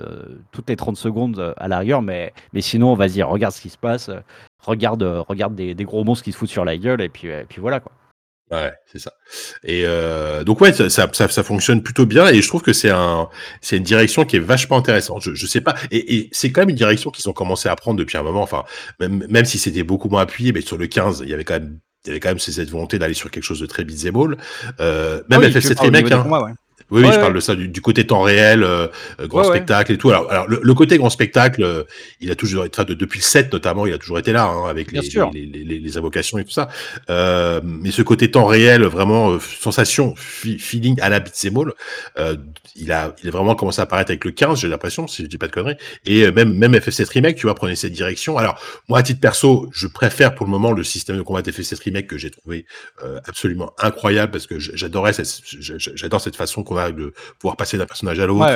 [0.52, 3.78] toutes les 30 secondes à la rigueur, mais, mais sinon, vas-y, regarde ce qui se
[3.78, 4.10] passe,
[4.64, 7.44] regarde, regarde des, des, gros monstres qui se foutent sur la gueule et puis, et
[7.48, 7.92] puis voilà quoi.
[8.52, 9.14] Ouais, c'est ça.
[9.64, 12.90] Et euh, donc ouais, ça, ça, ça, fonctionne plutôt bien et je trouve que c'est
[12.90, 13.30] un,
[13.62, 15.22] c'est une direction qui est vachement intéressante.
[15.22, 17.76] Je, je sais pas, et, et c'est quand même une direction qu'ils ont commencé à
[17.76, 18.42] prendre depuis un moment.
[18.42, 18.64] Enfin,
[19.00, 21.54] même, même si c'était beaucoup moins appuyé, mais sur le 15, il y avait quand
[21.54, 24.36] même, il y avait quand même cette volonté d'aller sur quelque chose de très beat'em
[24.80, 26.28] Euh, même ah oui, FF7 Remake, hein.
[26.28, 26.52] ouais.
[26.92, 28.86] Oui, oui, je parle de ça, du, côté temps réel, euh,
[29.18, 30.10] euh, grand spectacle et tout.
[30.10, 31.84] Alors, alors le, côté grand spectacle, euh,
[32.20, 34.68] il a toujours été, de, depuis le 7 notamment, il a toujours été là, hein,
[34.68, 36.68] avec les, les, les, les, invocations et tout ça.
[37.08, 42.36] Euh, mais ce côté temps réel, vraiment sensation, feeling à la beat'em all,
[42.76, 45.28] il a, il a vraiment commencé à apparaître avec le 15, j'ai l'impression, si je
[45.28, 45.76] dis pas de conneries.
[46.04, 48.36] Et même, même FF7 Remake, tu vois, prenait cette direction.
[48.36, 51.50] Alors, moi, à titre perso, je préfère pour le moment le système de combat de
[51.50, 52.66] FF7 Remake que j'ai trouvé
[53.26, 57.86] absolument incroyable parce que j'adorais cette, j'adore cette façon qu'on a de pouvoir passer d'un
[57.86, 58.52] personnage à l'autre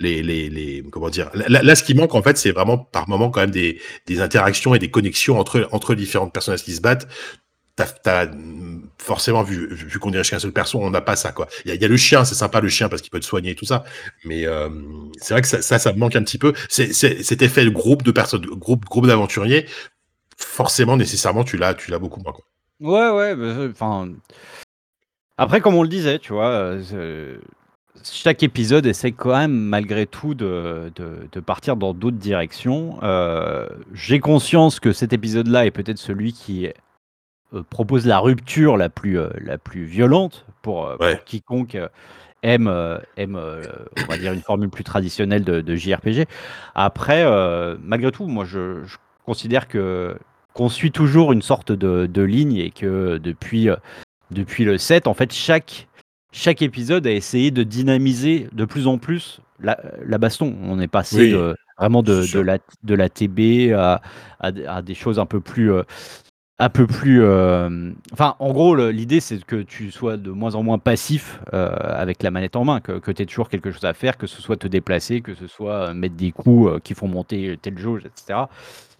[0.00, 1.30] les, les, les, comment dire.
[1.34, 4.74] Là, ce qui manque en fait, c'est vraiment par moment quand même des, des interactions
[4.74, 7.08] et des connexions entre entre différentes personnages qui se battent.
[7.76, 8.28] T'as as
[8.98, 11.48] forcément vu, vu qu'on dirige qu'un seul perso, on n'a pas ça quoi.
[11.64, 13.24] Il y a, y a, le chien, c'est sympa le chien parce qu'il peut te
[13.24, 13.82] soigner et tout ça,
[14.24, 14.68] mais euh,
[15.20, 16.52] c'est vrai que ça, ça, ça, me manque un petit peu.
[16.68, 19.66] C'est cet effet groupe de personnes, groupe groupe d'aventuriers,
[20.36, 22.44] forcément nécessairement tu l'as, tu l'as beaucoup moins quoi.
[22.80, 24.08] Ouais ouais, enfin.
[25.36, 27.38] Après, comme on le disait, tu vois, euh,
[28.02, 32.98] chaque épisode essaie quand même malgré tout de, de, partir dans d'autres directions.
[33.02, 36.68] Euh, j'ai conscience que cet épisode-là est peut-être celui qui
[37.54, 41.76] euh, propose la rupture la plus, euh, la plus violente pour, quiconque
[42.42, 42.68] aime,
[43.16, 46.26] aime on va dire, une formule plus traditionnelle de, de JRPG.
[46.74, 47.24] Après,
[47.82, 48.82] malgré tout, moi je,
[49.24, 50.16] considère que
[50.52, 53.68] qu'on suit toujours une sorte de, de ligne et que depuis,
[54.30, 55.88] depuis le 7, en fait, chaque
[56.34, 59.76] chaque épisode a essayé de dynamiser de plus en plus la,
[60.18, 60.54] baston.
[60.64, 61.32] On est passé
[61.78, 64.02] vraiment de, de, la, de la TB à,
[64.40, 65.72] à, des choses un peu plus.
[65.72, 65.82] Euh,
[66.58, 67.22] un peu plus.
[67.22, 71.74] Euh, enfin, en gros, l'idée, c'est que tu sois de moins en moins passif euh,
[71.80, 74.26] avec la manette en main, que, que tu aies toujours quelque chose à faire, que
[74.26, 78.02] ce soit te déplacer, que ce soit mettre des coups qui font monter telle jauge,
[78.06, 78.40] etc.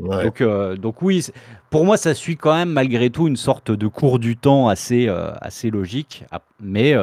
[0.01, 1.25] Donc, donc, oui,
[1.71, 5.09] pour moi, ça suit quand même malgré tout une sorte de cours du temps assez,
[5.41, 6.25] assez logique.
[6.59, 6.95] Mais,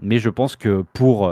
[0.00, 1.30] mais je pense que pour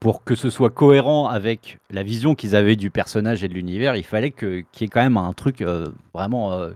[0.00, 3.96] pour que ce soit cohérent avec la vision qu'ils avaient du personnage et de l'univers,
[3.96, 6.70] il fallait qu'il y ait quand même un truc euh, vraiment euh,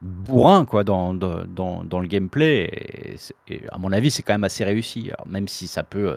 [0.00, 3.18] bourrin quoi, dans, le gameplay.
[3.48, 6.16] Et, à mon avis, c'est quand même assez réussi, même si euh,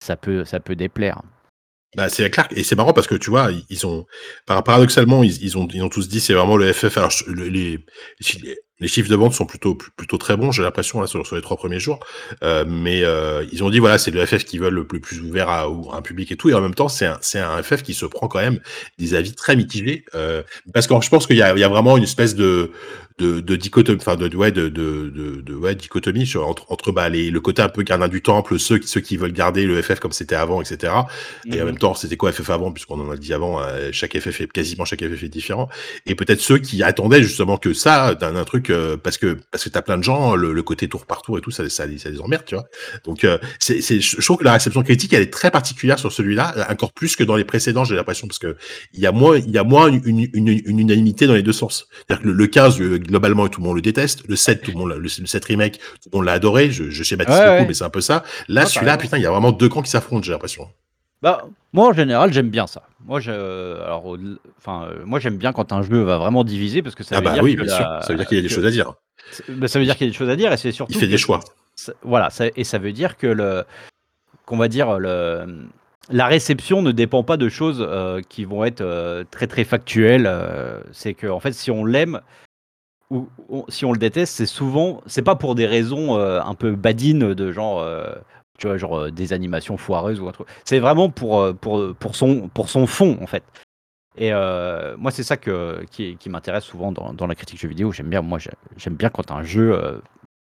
[0.00, 1.20] ça peut, ça peut déplaire.
[1.96, 4.04] Bah, c'est clair, et c'est marrant parce que tu vois, ils ont,
[4.46, 6.98] paradoxalement, ils, ont, ils ont tous dit c'est vraiment le FF.
[7.28, 11.42] Les, chiffres de vente sont plutôt plutôt très bons, j'ai l'impression là sur, sur, les
[11.42, 12.00] trois premiers jours.
[12.42, 15.48] Euh, mais euh, ils ont dit voilà, c'est le FF qui veulent le plus, ouvert
[15.48, 16.50] à, un public et tout.
[16.50, 18.58] Et en même temps, c'est un un FF qui se prend quand même
[18.98, 20.42] des avis très mitigés euh,
[20.72, 22.72] parce que je pense qu'il y y a vraiment une espèce de
[23.18, 27.08] de, de dichotomie, enfin de, ouais, de, de, de, ouais, dichotomie sur, entre, entre bah,
[27.08, 30.00] les, le côté un peu gardien du temple, ceux, ceux qui veulent garder le FF
[30.00, 30.92] comme c'était avant, etc.
[31.46, 31.64] Et en mhm.
[31.66, 34.50] même temps, c'était quoi FF avant, puisqu'on en a dit avant, euh, chaque FF est
[34.50, 35.68] quasiment chaque FF est différent.
[36.06, 39.62] Et peut-être ceux qui attendaient justement que ça, d'un un truc, euh, parce que parce
[39.62, 41.84] que t'as plein de gens, le, le, côté tour par tour et tout, ça, ça,
[41.98, 42.64] ça les emmerde, tu vois.
[43.04, 46.10] Donc, euh, c'est, c'est, je trouve que la réception critique, elle est très particulière sur
[46.10, 48.56] celui-là, encore plus que dans les précédents, j'ai l'impression, parce que
[48.92, 51.52] il y a moins, il y a moins une, une, une, unanimité dans les deux
[51.52, 51.86] sens.
[51.92, 54.22] C'est-à-dire que le, le 15, globalement, tout le monde le déteste.
[54.28, 56.70] Le 7, tout le monde, le, le 7 remake, tout le monde l'a adoré.
[56.70, 58.24] Je, je schématise beaucoup, mais c'est un peu ça.
[58.48, 60.68] Là, celui-là, putain, il y a vraiment deux camps qui s'affrontent, j'ai l'impression.
[61.24, 62.82] Bah, moi, en général, j'aime bien ça.
[63.06, 64.14] Moi, je, alors,
[64.58, 67.20] enfin, euh, moi, j'aime bien quand un jeu va vraiment diviser parce que ça ah
[67.20, 67.98] veut bah dire oui, bien sûr.
[68.02, 68.92] Ça veut dire qu'il y a des choses à dire.
[69.48, 70.92] Bah, ça veut dire qu'il y a des choses à dire et c'est surtout.
[70.92, 71.40] Il fait des choix.
[72.02, 73.64] Voilà, ça, et ça veut dire que le,
[74.44, 75.66] qu'on va dire le,
[76.10, 80.30] la réception ne dépend pas de choses euh, qui vont être euh, très très factuelles.
[80.92, 82.20] c'est que en fait, si on l'aime,
[83.10, 83.28] ou,
[83.68, 87.34] si on le déteste, c'est souvent, c'est pas pour des raisons euh, un peu badines
[87.34, 88.14] de genre, euh,
[88.58, 90.46] tu vois, genre euh, des animations foireuses ou autre.
[90.64, 93.44] C'est vraiment pour, pour, pour, son, pour son fond, en fait.
[94.16, 97.90] Et moi, c'est ça que, qui, qui m'intéresse souvent dans, dans, la critique jeu vidéo.
[97.90, 98.38] J'aime bien, moi,
[98.76, 100.00] j'aime bien quand un jeu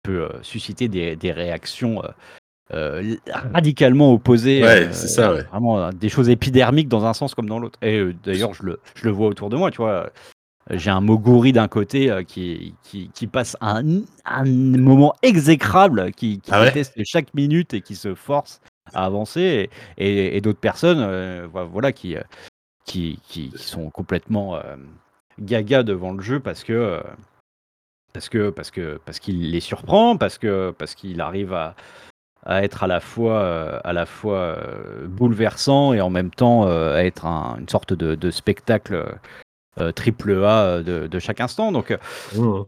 [0.03, 2.03] peut susciter des, des réactions
[2.69, 4.61] radicalement opposées.
[4.61, 5.41] Ouais, c'est ça, ouais.
[5.49, 7.79] Vraiment des choses épidermiques dans un sens comme dans l'autre.
[7.81, 10.11] Et d'ailleurs, je le, je le vois autour de moi, tu vois
[10.71, 16.39] j'ai un Moguri d'un côté euh, qui, qui, qui, passe un, un moment exécrable, qui,
[16.39, 18.61] qui ah teste chaque minute et qui se force
[18.93, 22.21] à avancer, et, et, d'autres personnes euh, voilà, qui, euh,
[22.85, 24.59] qui, qui, sont complètement
[25.39, 27.01] gaga devant le jeu parce que
[28.13, 31.75] parce que parce que parce qu'il les surprend, parce que parce qu'il arrive à,
[32.45, 34.57] à être à la fois à la fois
[35.07, 39.17] bouleversant et en même temps à être une sorte de, de spectacle
[39.95, 41.71] triple A de, chaque instant.
[41.71, 41.97] Donc,
[42.35, 42.61] mmh.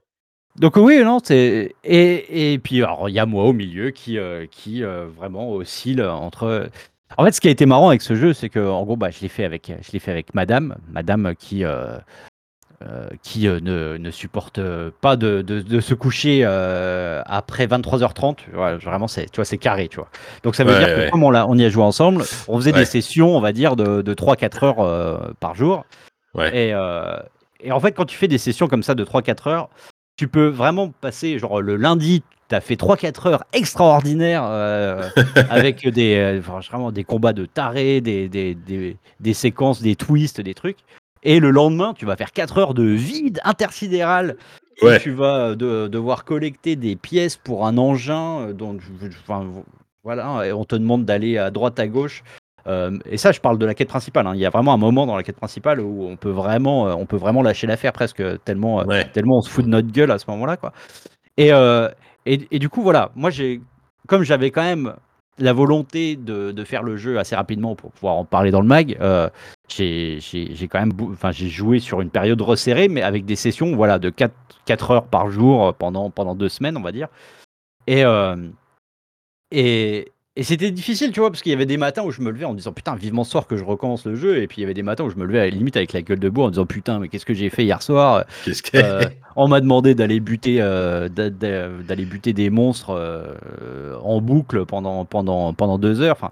[0.57, 4.17] donc oui, non, c'est et, et puis alors il y a moi au milieu qui
[4.51, 6.69] qui vraiment oscille entre.
[7.17, 9.09] En fait, ce qui a été marrant avec ce jeu, c'est que en gros, bah,
[9.11, 11.63] je l'ai fait avec je l'ai fait avec Madame, Madame qui
[12.83, 14.59] euh, qui euh, ne, ne, supporte
[15.01, 18.51] pas de, de, se coucher euh, après 23h30.
[18.83, 20.09] vraiment, c'est, tu vois, c'est carré, tu vois.
[20.43, 22.85] Donc ça veut dire que comme on, on, y a joué ensemble, on faisait des
[22.85, 25.85] sessions, on va dire, de, de 3-4 heures par jour.
[26.53, 26.69] Et,
[27.63, 29.69] et, en fait, quand tu fais des sessions comme ça de 3-4 heures,
[30.17, 34.43] tu peux vraiment passer, genre le lundi, tu as fait 3-4 heures extraordinaires
[35.49, 40.53] avec des, vraiment des combats de tarés, des, des, des, des séquences, des twists, des
[40.53, 40.77] trucs.
[41.23, 44.37] Et le lendemain, tu vas faire 4 heures de vide intersidéral.
[45.01, 48.77] tu vas euh, devoir collecter des pièces pour un engin euh, dont,
[49.23, 49.45] enfin,
[50.03, 52.23] voilà, et on te demande d'aller à droite, à gauche.
[52.67, 54.27] Euh, et ça, je parle de la quête principale.
[54.27, 54.33] Hein.
[54.35, 57.05] Il y a vraiment un moment dans la quête principale où on peut vraiment, on
[57.05, 60.29] peut vraiment lâcher l'affaire presque tellement, tellement on se fout de notre gueule à ce
[60.29, 60.73] moment-là, quoi.
[61.37, 61.49] Et,
[62.25, 63.61] et, et, du coup, voilà, moi j'ai,
[64.07, 64.93] comme j'avais quand même
[65.39, 68.97] la volonté de, faire le jeu assez rapidement pour pouvoir en parler dans le mag,
[69.01, 69.29] euh,
[69.69, 70.19] j'ai
[70.69, 74.09] quand même enfin, j'ai joué sur une période resserrée, mais avec des sessions voilà, de
[74.09, 74.33] 4,
[74.65, 77.07] 4 heures par jour pendant, pendant deux semaines, on va dire.
[77.85, 78.35] Et, euh,
[79.51, 82.29] et, et c'était difficile, tu vois, parce qu'il y avait des matins où je me
[82.29, 84.37] levais en disant putain, vivement ce soir que je recommence le jeu.
[84.37, 85.93] Et puis il y avait des matins où je me levais à la limite avec
[85.93, 88.23] la gueule de bois en disant putain, mais qu'est-ce que j'ai fait hier soir?
[88.45, 88.77] Qu'est-ce que...
[88.77, 89.01] Euh,
[89.35, 95.55] on m'a demandé d'aller buter, euh, d'aller buter des monstres euh, en boucle pendant, pendant,
[95.55, 96.17] pendant deux heures.
[96.21, 96.29] Enfin,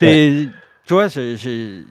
[0.00, 0.50] tu
[0.90, 1.84] vois, j'ai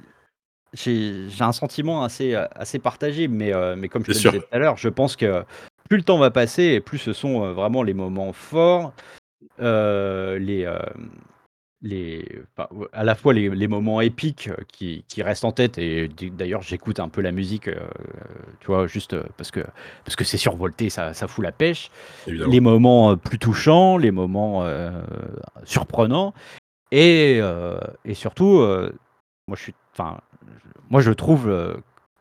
[1.39, 4.89] un sentiment assez, assez partagé, mais, mais comme je te disais tout à l'heure, je
[4.89, 5.45] pense que
[5.87, 8.91] plus le temps va passer et plus ce sont vraiment les moments forts.
[9.59, 10.67] les,
[11.81, 12.41] les,
[12.91, 15.77] à la fois les, moments épiques euh, qui, restent en tête.
[15.77, 17.87] Et d'ailleurs j'écoute un peu la musique, euh,
[18.59, 19.61] tu vois, juste euh, parce que
[20.03, 21.91] parce que c'est survolté, ça, ça, fout la pêche.
[22.27, 24.65] Les moments plus touchants, les moments
[25.63, 26.33] surprenants.
[26.91, 27.41] Et,
[28.05, 28.59] et surtout,
[29.47, 30.19] moi je suis, enfin,
[30.89, 31.51] moi je trouve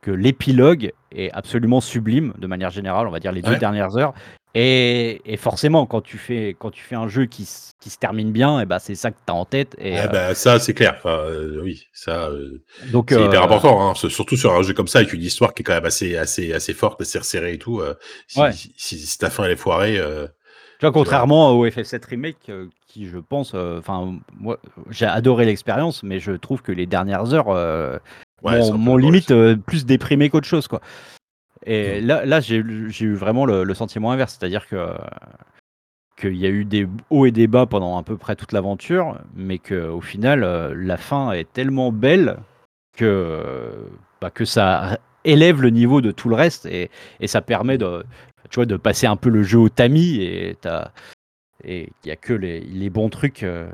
[0.06, 4.14] que l'épilogue est absolument sublime de manière générale, on va dire les deux dernières heures.
[4.54, 7.46] Et, forcément, quand tu fais, quand tu fais un jeu qui,
[7.80, 9.74] qui se termine bien, et ben c'est ça que tu as en tête.
[9.78, 10.94] Et, ah bah, ça, c'est clair.
[10.98, 13.90] Enfin, euh, oui, ça, euh, Donc, c'est hyper euh, important.
[13.90, 16.16] Hein, surtout sur un jeu comme ça, avec une histoire qui est quand même assez,
[16.16, 17.82] assez, assez forte, assez resserrée et tout.
[18.28, 20.00] si, si, ta fin elle est foirée.
[20.78, 22.52] tu vois, contrairement au FF7 Remake,
[22.86, 28.00] qui je pense, enfin, moi, j'ai adoré l'expérience, mais je trouve que les dernières heures
[28.42, 29.32] m'ont limite
[29.66, 30.80] plus déprimé qu'autre chose, quoi.
[31.64, 32.06] Et mmh.
[32.06, 34.94] là, là j'ai eu vraiment le, sentiment inverse, c'est-à-dire que
[36.16, 39.18] qu'il y a eu des hauts et des bas pendant à peu près toute l'aventure,
[39.34, 42.38] mais qu'au final, euh, la fin est tellement belle
[42.96, 43.70] que,
[44.20, 48.04] bah, que ça élève le niveau de tout le reste et, et ça permet de,
[48.50, 50.56] tu vois, de passer un peu le jeu au tamis et
[51.64, 53.68] il n'y a que les, les bons trucs euh,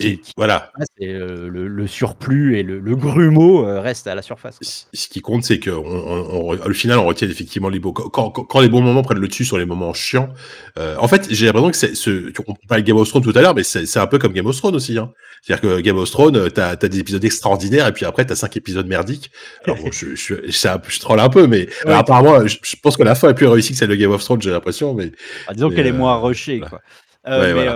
[0.00, 0.72] et voilà.
[1.02, 4.88] Euh, le, surplus et le, grumeau euh, restent à la surface.
[4.92, 7.92] Ce qui compte, c'est que au final, on retient effectivement les beaux.
[7.92, 10.30] Quand, quand, les bons moments prennent le dessus sur les moments chiants.
[10.78, 12.32] Euh, en fait, j'ai l'impression que c'est ce.
[12.46, 14.46] On parlait de Game of Thrones tout à l'heure, mais c'est un peu comme Game
[14.46, 14.96] of Thrones aussi.
[14.96, 15.12] Hein.
[15.42, 18.56] C'est-à-dire que Game of Thrones, t'as as des épisodes extraordinaires et puis après t'as cinq
[18.56, 19.30] épisodes merdiques.
[19.64, 23.34] Alors je, je, je, troll un peu, mais apparemment, je, pense que la fin est
[23.34, 24.94] plus réussie que celle de Game of Thrones, j'ai l'impression.
[24.94, 25.12] Mais
[25.46, 26.80] ah, disons qu'elle est moins rushée, quoi.
[27.26, 27.68] mais,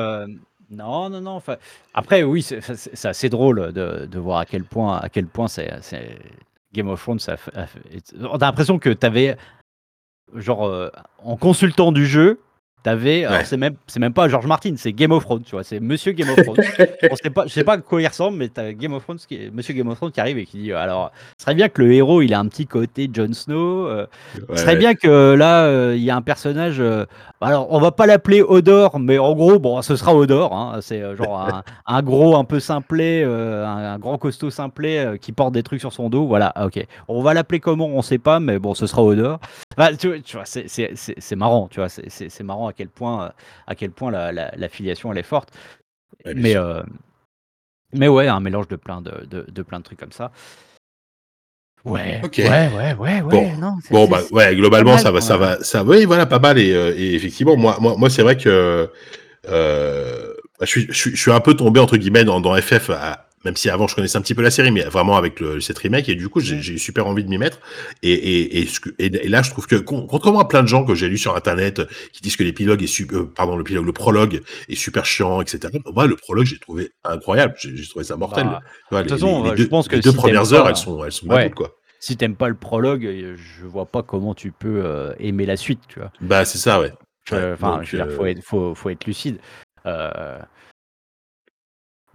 [0.75, 1.43] non, non, non.
[1.95, 5.71] Après, oui, c'est assez drôle de, voir à quel point, à quel point c'est
[6.73, 7.19] Game of Thrones.
[7.19, 7.37] Ça,
[8.21, 9.37] on l'impression que tu avais,
[10.35, 10.91] genre, euh,
[11.23, 12.41] en consultant du jeu,
[12.85, 15.81] T'avais, c'est même, c'est même pas George Martin, c'est Game of Thrones, tu vois, c'est
[15.81, 16.59] Monsieur Game of Thrones.
[17.11, 19.19] On sait pas, je sais pas à quoi il ressemble, mais t'as Game of Thrones,
[19.27, 21.81] qui Monsieur Game of Thrones qui arrive et qui dit, alors, ce serait bien que
[21.81, 23.87] le héros, il ait un petit côté Jon Snow.
[23.87, 24.07] Euh,
[24.51, 26.77] ce serait bien que là, euh, il y a un personnage.
[26.79, 27.07] Euh,
[27.41, 30.55] alors, on va pas l'appeler Odor, mais en gros, bon, ce sera Odor.
[30.55, 35.63] Hein, c'est genre un, gros, un peu simplet, un, grand costaud simplet qui porte des
[35.63, 36.27] trucs sur son dos.
[36.27, 36.85] Voilà, ok.
[37.09, 39.41] On va l'appeler comment, on sait pas, mais bon, ce sera Odor.
[39.99, 43.33] Tu, tu, vois, c'est marrant, tu vois, c'est marrant quel point,
[43.67, 45.51] à quel point la, la, filiation elle est forte.
[46.25, 46.83] mais, euh,
[47.93, 50.31] mais ouais, un mélange de plein de, de, plein de trucs comme ça.
[51.85, 53.53] Ouais, ouais, ouais, ouais, ouais.
[53.91, 56.59] Bon, bah, ouais, globalement, ça va, ça va, ça, oui, voilà, pas mal.
[56.59, 58.91] Et, euh, et effectivement, moi, moi, moi c'est vrai que
[59.49, 63.57] euh, je, suis, je, suis, un peu tombé entre guillemets dans, dans FF à, même
[63.57, 66.09] si avant je connaissais un petit peu la série, mais vraiment avec le, cette remake,
[66.09, 67.59] et du coup j'ai eu super envie de m'y mettre.
[68.03, 68.69] Et, et, et,
[68.99, 71.83] et, là je trouve que contrairement à plein de gens que j'ai lu sur internet
[72.13, 75.73] qui disent que l'épilogue est super, euh, pardon l'épilogue, le prologue est super chiant, etc.
[75.93, 78.47] Moi le prologue j'ai trouvé incroyable, j'ai trouvé ça mortel.
[78.91, 81.13] Bah, de toute façon, les, je pense que les deux premières heures elles sont elles
[81.13, 81.77] sont quoi.
[82.01, 85.81] si t'aimes pas le prologue, je vois pas comment tu peux euh, aimer la suite,
[85.89, 86.13] tu vois.
[86.21, 86.93] Bah, c'est ça, ouais.
[87.33, 89.39] Enfin, euh, faut être, faut, faut être lucide.
[89.87, 90.39] Euh,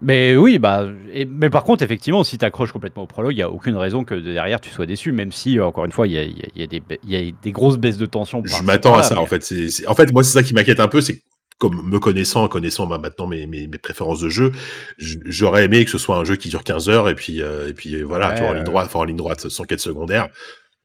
[0.01, 3.37] Mais oui, bah, et- mais par contre, effectivement, si tu accroches complètement au prologue, il
[3.37, 6.13] n'y a aucune raison que derrière tu sois déçu, même si, encore une fois, il
[6.13, 7.77] y a, il y a- il y a des, ba- il y a des grosses
[7.77, 8.41] baisses de tension.
[8.45, 9.43] Je par-ci, m'attends à par-là, ça, mais- en fait.
[9.43, 11.21] C'est, c'est- En fait, moi, c'est ça qui m'inquiète un peu, c'est que,
[11.57, 14.53] comme me connaissant, connaissant bah, maintenant mes, mes, mes préférences de jeu,
[14.97, 17.67] j- j'aurais aimé que ce soit un jeu qui dure 15 heures et puis, euh,
[17.67, 19.81] et puis euh, voilà, tu vois, en ligne droite, enfin, en ligne droite, sans quête
[19.81, 20.29] secondaire.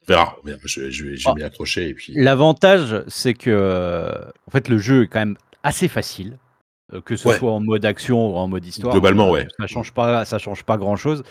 [0.08, 0.36] On verra.
[0.42, 0.58] On verra.
[0.64, 1.34] Je, je vais, je vais Ah.
[1.36, 2.12] m'y accrocher et puis.
[2.16, 4.10] L'avantage, c'est que euh,
[4.48, 6.36] en fait, le jeu est quand même assez facile, euh,
[7.05, 7.39] que ce Ouais.
[7.39, 8.93] soit en mode action ou en mode histoire.
[8.93, 9.49] Globalement, euh, ouais.
[9.59, 11.22] Ça change pas, ça change pas grand chose.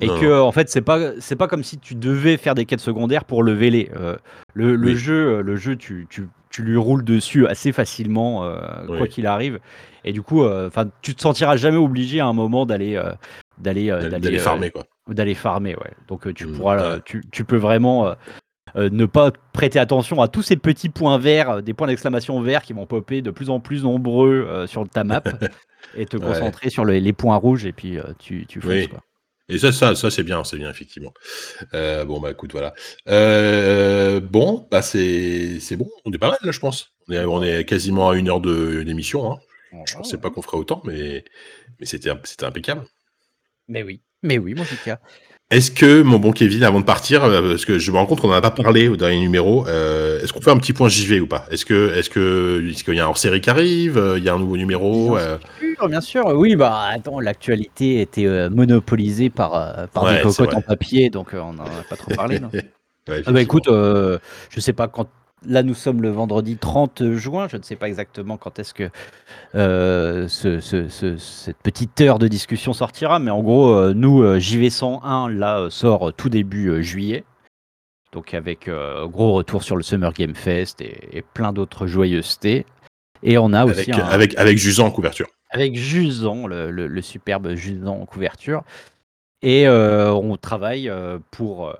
[0.00, 2.64] Et Non, que en fait, c'est pas, c'est pas comme si tu devais faire des
[2.64, 3.90] quêtes secondaires pour le véler.
[3.96, 4.16] Euh,
[4.54, 4.96] le, le Oui.
[4.96, 9.26] jeu, euh, le jeu, tu, tu, tu lui roules dessus assez facilement, euh, quoi qu'il
[9.26, 9.60] arrive.
[10.04, 13.12] Et du coup, euh, enfin, tu te sentiras jamais obligé à un moment d'aller, euh,
[13.58, 14.84] d'aller, euh, D'aller, euh, farmer, quoi.
[15.08, 15.92] d'aller farmer, ouais.
[16.08, 18.14] Donc euh, tu Mm, pourras, euh, tu, tu peux vraiment
[18.76, 22.40] euh, ne pas prêter attention à tous ces petits points verts, euh, des points d'exclamation
[22.40, 25.22] verts qui vont popper de plus en plus nombreux euh, sur ta map,
[25.96, 26.26] et te Ouais.
[26.26, 28.70] concentrer sur les, les points rouges et puis euh, tu, tu fonces.
[28.70, 28.88] Oui.
[28.88, 29.00] Quoi.
[29.48, 31.12] Et ça, ça, ça c'est bien, c'est bien, effectivement.
[31.74, 32.72] Euh, bon, bah écoute, voilà.
[33.08, 36.94] Euh, bon, bah c'est, c'est bon, on est pas mal, là, je pense.
[37.08, 39.30] On est, on est quasiment à une heure de, d'émission.
[39.32, 39.38] Hein.
[39.86, 41.24] Je pensais pas qu'on ferait autant, mais,
[41.80, 42.84] mais c'était, c'était impeccable.
[43.68, 45.00] Mais oui, mais oui, mon Jika.
[45.52, 48.22] Est-ce que, mon bon Kevin, avant de partir, euh, parce que je me rends compte
[48.22, 50.88] qu'on n'en a pas parlé au dernier numéro, euh, est-ce qu'on fait un petit point
[50.88, 51.44] JV ou pas?
[51.50, 53.98] Est-ce que, est-ce que, est-ce qu'il y a un hors-série qui arrive?
[53.98, 56.26] Euh, Il y a un nouveau numéro euh, Bien sûr, bien sûr.
[56.28, 61.34] Oui, bah attends, l'actualité était euh, monopolisée par, par Ouais, des cocottes en papier, donc
[61.34, 62.40] on n'en a pas trop parlé.
[62.40, 62.50] non?
[63.08, 65.08] Ouais, Ah bah écoute, je sais pas quand.
[65.46, 67.48] Là, nous sommes le vendredi 30 juin.
[67.48, 68.90] Je ne sais pas exactement quand est-ce que
[69.54, 74.22] euh, ce- ce- ce- cette petite heure de discussion sortira, mais en gros, euh, nous,
[74.22, 77.24] euh, JV101, là, sort tout début juillet.
[78.12, 82.66] Donc, avec gros retour sur le Summer Game Fest et, et plein d'autres joyeusetés.
[83.22, 85.28] Et on a aussi avec, un, avec, avec Jusant en couverture.
[85.50, 88.64] avec Jusant, le, le- le superbe Jusant en couverture.
[89.40, 91.74] Et euh, on travaille euh, pour, euh,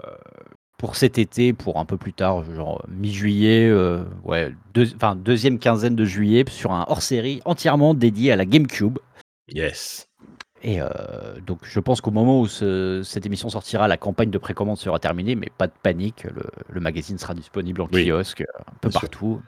[0.83, 5.61] pour cet été, pour un peu plus tard, genre mi-juillet, euh, ouais, deux- enfin, deuxième
[5.61, 8.99] quinzaine de juillet, sur un hors-série entièrement dédié à la GameCube.
[9.49, 10.09] Yes.
[10.65, 10.89] Et euh,
[11.47, 14.99] donc je pense qu'au moment où ce- cette émission sortira, la campagne de précommande sera
[14.99, 18.75] terminée, mais pas de panique, le, le magazine sera disponible en Oui, kiosque, euh, un
[18.81, 19.09] peu bien sûr.
[19.09, 19.41] partout.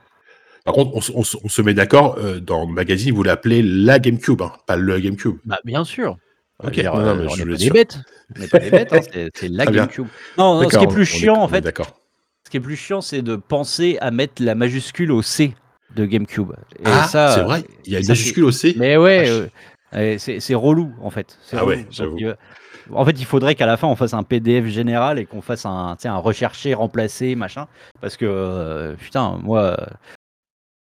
[0.64, 3.24] Par contre, on, se- on se- on se met d'accord, euh, dans le magazine, vous
[3.24, 5.38] l'appelez la GameCube, hein, pas le GameCube.
[5.44, 6.16] Bah, bien sûr.
[6.62, 7.98] Ok, dire, non, non, euh, mais on je n'est pas des bêtes.
[8.36, 9.66] On n'est pas des bêtes, hein, c'est c'est la.
[9.66, 10.06] GameCube.
[10.38, 12.00] Non, non, ce qui est plus est- chiant, on en fait, D'accord.
[12.44, 15.54] ce qui est plus chiant, c'est de penser à mettre la majuscule au C
[15.96, 16.52] de GameCube.
[16.78, 18.74] Et Ah, ça, c'est vrai, il y a une majuscule au C.
[18.78, 19.46] Mais ouais, euh,
[19.94, 21.38] euh, c'est c'est relou en fait.
[21.42, 21.70] C'est Ah relou.
[21.70, 22.18] ouais, j'avoue.
[22.22, 22.34] euh,
[22.92, 25.64] en fait, il faudrait qu'à la fin on fasse un PDF général et qu'on fasse
[25.66, 27.66] un, tu sais, un recherché, remplacé, machin.
[28.00, 29.76] Parce que euh, putain, moi,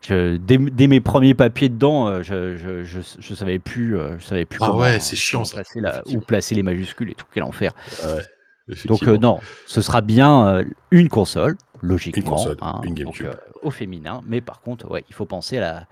[0.02, 4.18] je- dès, dès mes premiers papiers dedans, euh, je, je, je, je savais plus, euh,
[4.18, 7.10] je savais plus Ah comment, ouais, c'est chiant, ça, placer la- où placer les majuscules
[7.10, 7.26] et tout.
[7.32, 7.72] Quel enfer.
[8.04, 12.94] Ouais, Donc euh, non, ce sera bien euh, une console, logiquement, Une console, hein, une
[12.94, 13.26] donc, GameCube.
[13.26, 14.22] euh, au féminin.
[14.26, 15.86] Mais par contre, ouais, il faut penser à la,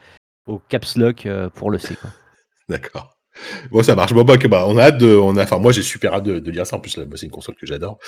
[0.47, 1.97] au caps lock pour le C.
[2.69, 3.17] D'accord.
[3.70, 4.12] Bon, ça marche.
[4.12, 6.38] Bon, bah, bah, on a hâte de, on a, enfin, moi, j'ai super hâte de,
[6.38, 6.76] de lire ça.
[6.76, 7.99] En plus, c'est une console que j'adore.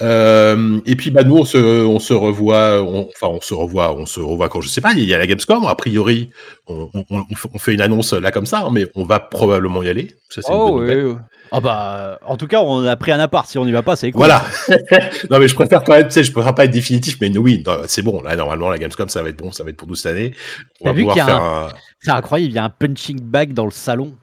[0.00, 3.94] Euh, et puis, bah, nous, on se, on se revoit, on- enfin, on se revoit,
[3.94, 5.64] on se revoit quand je sais pas, il y a la Gamescom.
[5.66, 6.30] A priori,
[6.66, 7.24] on, on,
[7.54, 10.16] on fait- une annonce là comme ça, hein, mais on va probablement y aller.
[10.28, 11.16] Ça, nouvelle.
[11.54, 13.46] Ah bah, en tout cas, on a pris un appart.
[13.46, 14.20] Si on n'y va pas, c'est cool.
[14.20, 14.42] Voilà.
[15.30, 17.62] non, mais je préfère quand même, tu sais, je préfère pas être définitif, mais oui,
[17.86, 18.22] c'est bon.
[18.22, 20.32] Là, normalement, la Gamescom, ça va être bon, ça va être pour nous cette année.
[20.80, 21.68] On T'as va vu pouvoir qu'il y a faire un.
[22.00, 24.14] C'est incroyable, il y a un punching bag dans le salon.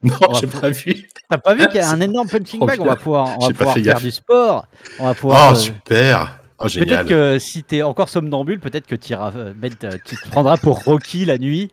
[0.02, 1.08] Non, j'ai pas vu.
[1.28, 3.46] T'as pas vu qu'il y a un énorme punching trop bag On va pouvoir, on
[3.48, 4.02] va pouvoir faire gaffe.
[4.02, 4.66] du sport.
[4.98, 5.50] On va pouvoir.
[5.50, 6.40] Oh, euh, super.
[6.58, 7.04] Oh, génial.
[7.04, 10.82] peut-être que si t'es encore somnambule, peut-être que euh, mettre, euh, tu te prendras pour
[10.84, 11.70] Rocky la nuit.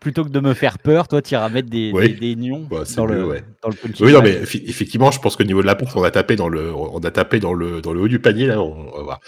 [0.00, 2.10] Plutôt que de me faire peur, toi, tu iras mettre des, Oui.
[2.10, 3.42] des, des nions Bah, dans, le, ouais.
[3.62, 6.02] dans le punching Oui, non, mais effectivement, je pense qu'au niveau de la porte, on
[6.04, 8.60] a tapé dans le, on a tapé dans le, dans le haut du panier là.
[8.60, 9.20] On, va voir.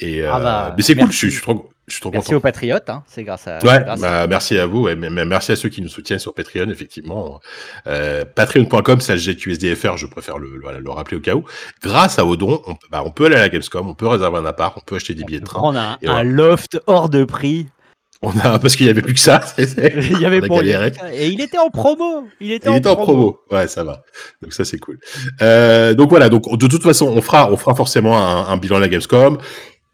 [0.00, 1.12] Et Ah bah, mais c'est cool.
[1.12, 2.36] Je suis, je suis trop, je suis trop Merci content.
[2.36, 3.58] aux patriotes, hein, c'est grâce à.
[3.64, 6.18] Ouais, grâce bah, merci à vous, ouais, mais- mais merci à ceux qui nous soutiennent
[6.18, 7.40] sur Patreon, effectivement.
[7.86, 11.44] Euh, Patreon.com, ça GTUSDFR, je préfère le, le, le rappeler au cas où.
[11.82, 14.38] Grâce à Odon, on, peut- bah, on peut aller à la Gamescom, on peut réserver
[14.38, 15.74] un appart, on peut acheter des on billets de train.
[15.74, 17.66] un, Et un loft hors de prix.
[18.20, 19.40] On a, parce qu'il y avait plus que ça.
[19.58, 20.60] il y avait on a bon,
[21.12, 22.26] et il était en promo.
[22.40, 23.38] Il était, Il était en promo.
[23.52, 24.02] Ouais, ça va.
[24.42, 24.98] Donc ça, c'est cool.
[25.40, 26.28] Euh, donc voilà.
[26.28, 29.38] Donc de toute façon, on fera, on fera forcément un, un bilan de la Gamescom.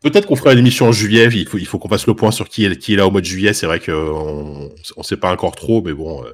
[0.05, 1.31] Peut-être qu'on fera une émission en juillet.
[1.33, 3.11] Il faut, il faut qu'on fasse le point sur qui est, qui est là au
[3.11, 3.55] mois de juillet.
[3.55, 6.29] C'est vrai qu'on on sait pas encore trop, mais bon, euh,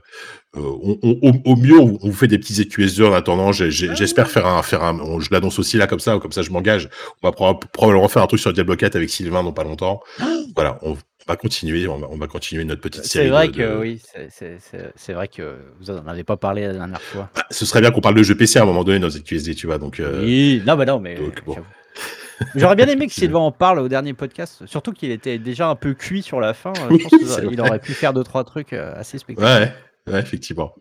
[0.57, 3.53] euh, on, on, au, mieux, on vous fait des petits EQS2 en attendant.
[3.53, 5.21] J'espère faire un, faire un.
[5.21, 6.89] je l'annonce aussi là comme ça, comme ça, je m'engage.
[7.23, 10.01] On va probablement faire un truc sur Diablo 4 avec Sylvain dans pas longtemps.
[10.57, 10.97] Voilà, on
[11.29, 11.87] va continuer.
[11.87, 13.27] On va, on va continuer notre petite série.
[13.27, 14.03] C'est vrai que oui,
[14.97, 17.31] c'est vrai que vous en avez pas parlé la dernière fois.
[17.37, 19.55] Bah, ce serait bien qu'on parle de jeu PC à un moment donné dans EQSD,
[19.55, 19.79] tu vois.
[19.79, 20.01] Donc.
[20.01, 21.17] Euh, oui, non, mais non, mais.
[22.55, 25.75] J'aurais bien aimé que Sylvain en parle au dernier podcast, surtout qu'il était déjà un
[25.75, 26.73] peu cuit sur la fin.
[26.91, 29.73] Je pense qu'il aurait pu faire deux trois trucs euh, assez spectaculaires.
[30.07, 30.75] Ouais, ouais effectivement.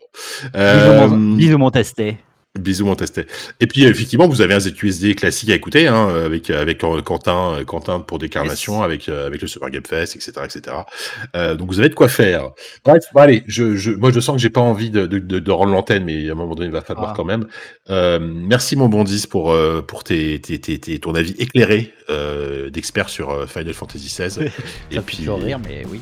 [0.55, 1.07] Euh...
[1.07, 2.18] Bisous, mon testé.
[2.58, 3.28] Bisous, mon testé.
[3.60, 8.00] Et puis, effectivement, vous avez un ZQSD classique à écouter, hein, avec, avec Quentin, Quentin
[8.00, 10.78] pour Décarnation, avec, euh, avec le Super Game Fest, etc., etc.
[11.36, 12.50] Euh, donc, vous avez de quoi faire.
[12.84, 15.72] Bref, allez, je, je, moi, je sens que j'ai pas envie de, de, de, rendre
[15.72, 17.14] l'antenne, mais à un moment donné, il va falloir ah.
[17.16, 17.45] quand même.
[17.91, 22.72] Euh, merci, mon bon 10, pour, euh, pour tes, tes, tes, ton avis éclairé euh,
[22.72, 24.50] d'expert sur Final Fantasy XVI.
[24.89, 25.30] Et puis.
[25.30, 26.02] rire, mais oui.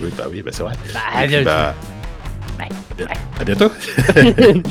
[0.00, 0.74] Oui, bah oui, bah c'est vrai.
[0.94, 1.74] Bah, bah,
[2.58, 2.68] ouais.
[3.40, 3.70] À bientôt.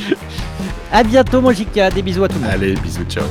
[0.91, 1.93] À bientôt, mon JK.
[1.93, 2.51] Des bisous à tout le monde.
[2.51, 3.23] Allez, bisous, ciao.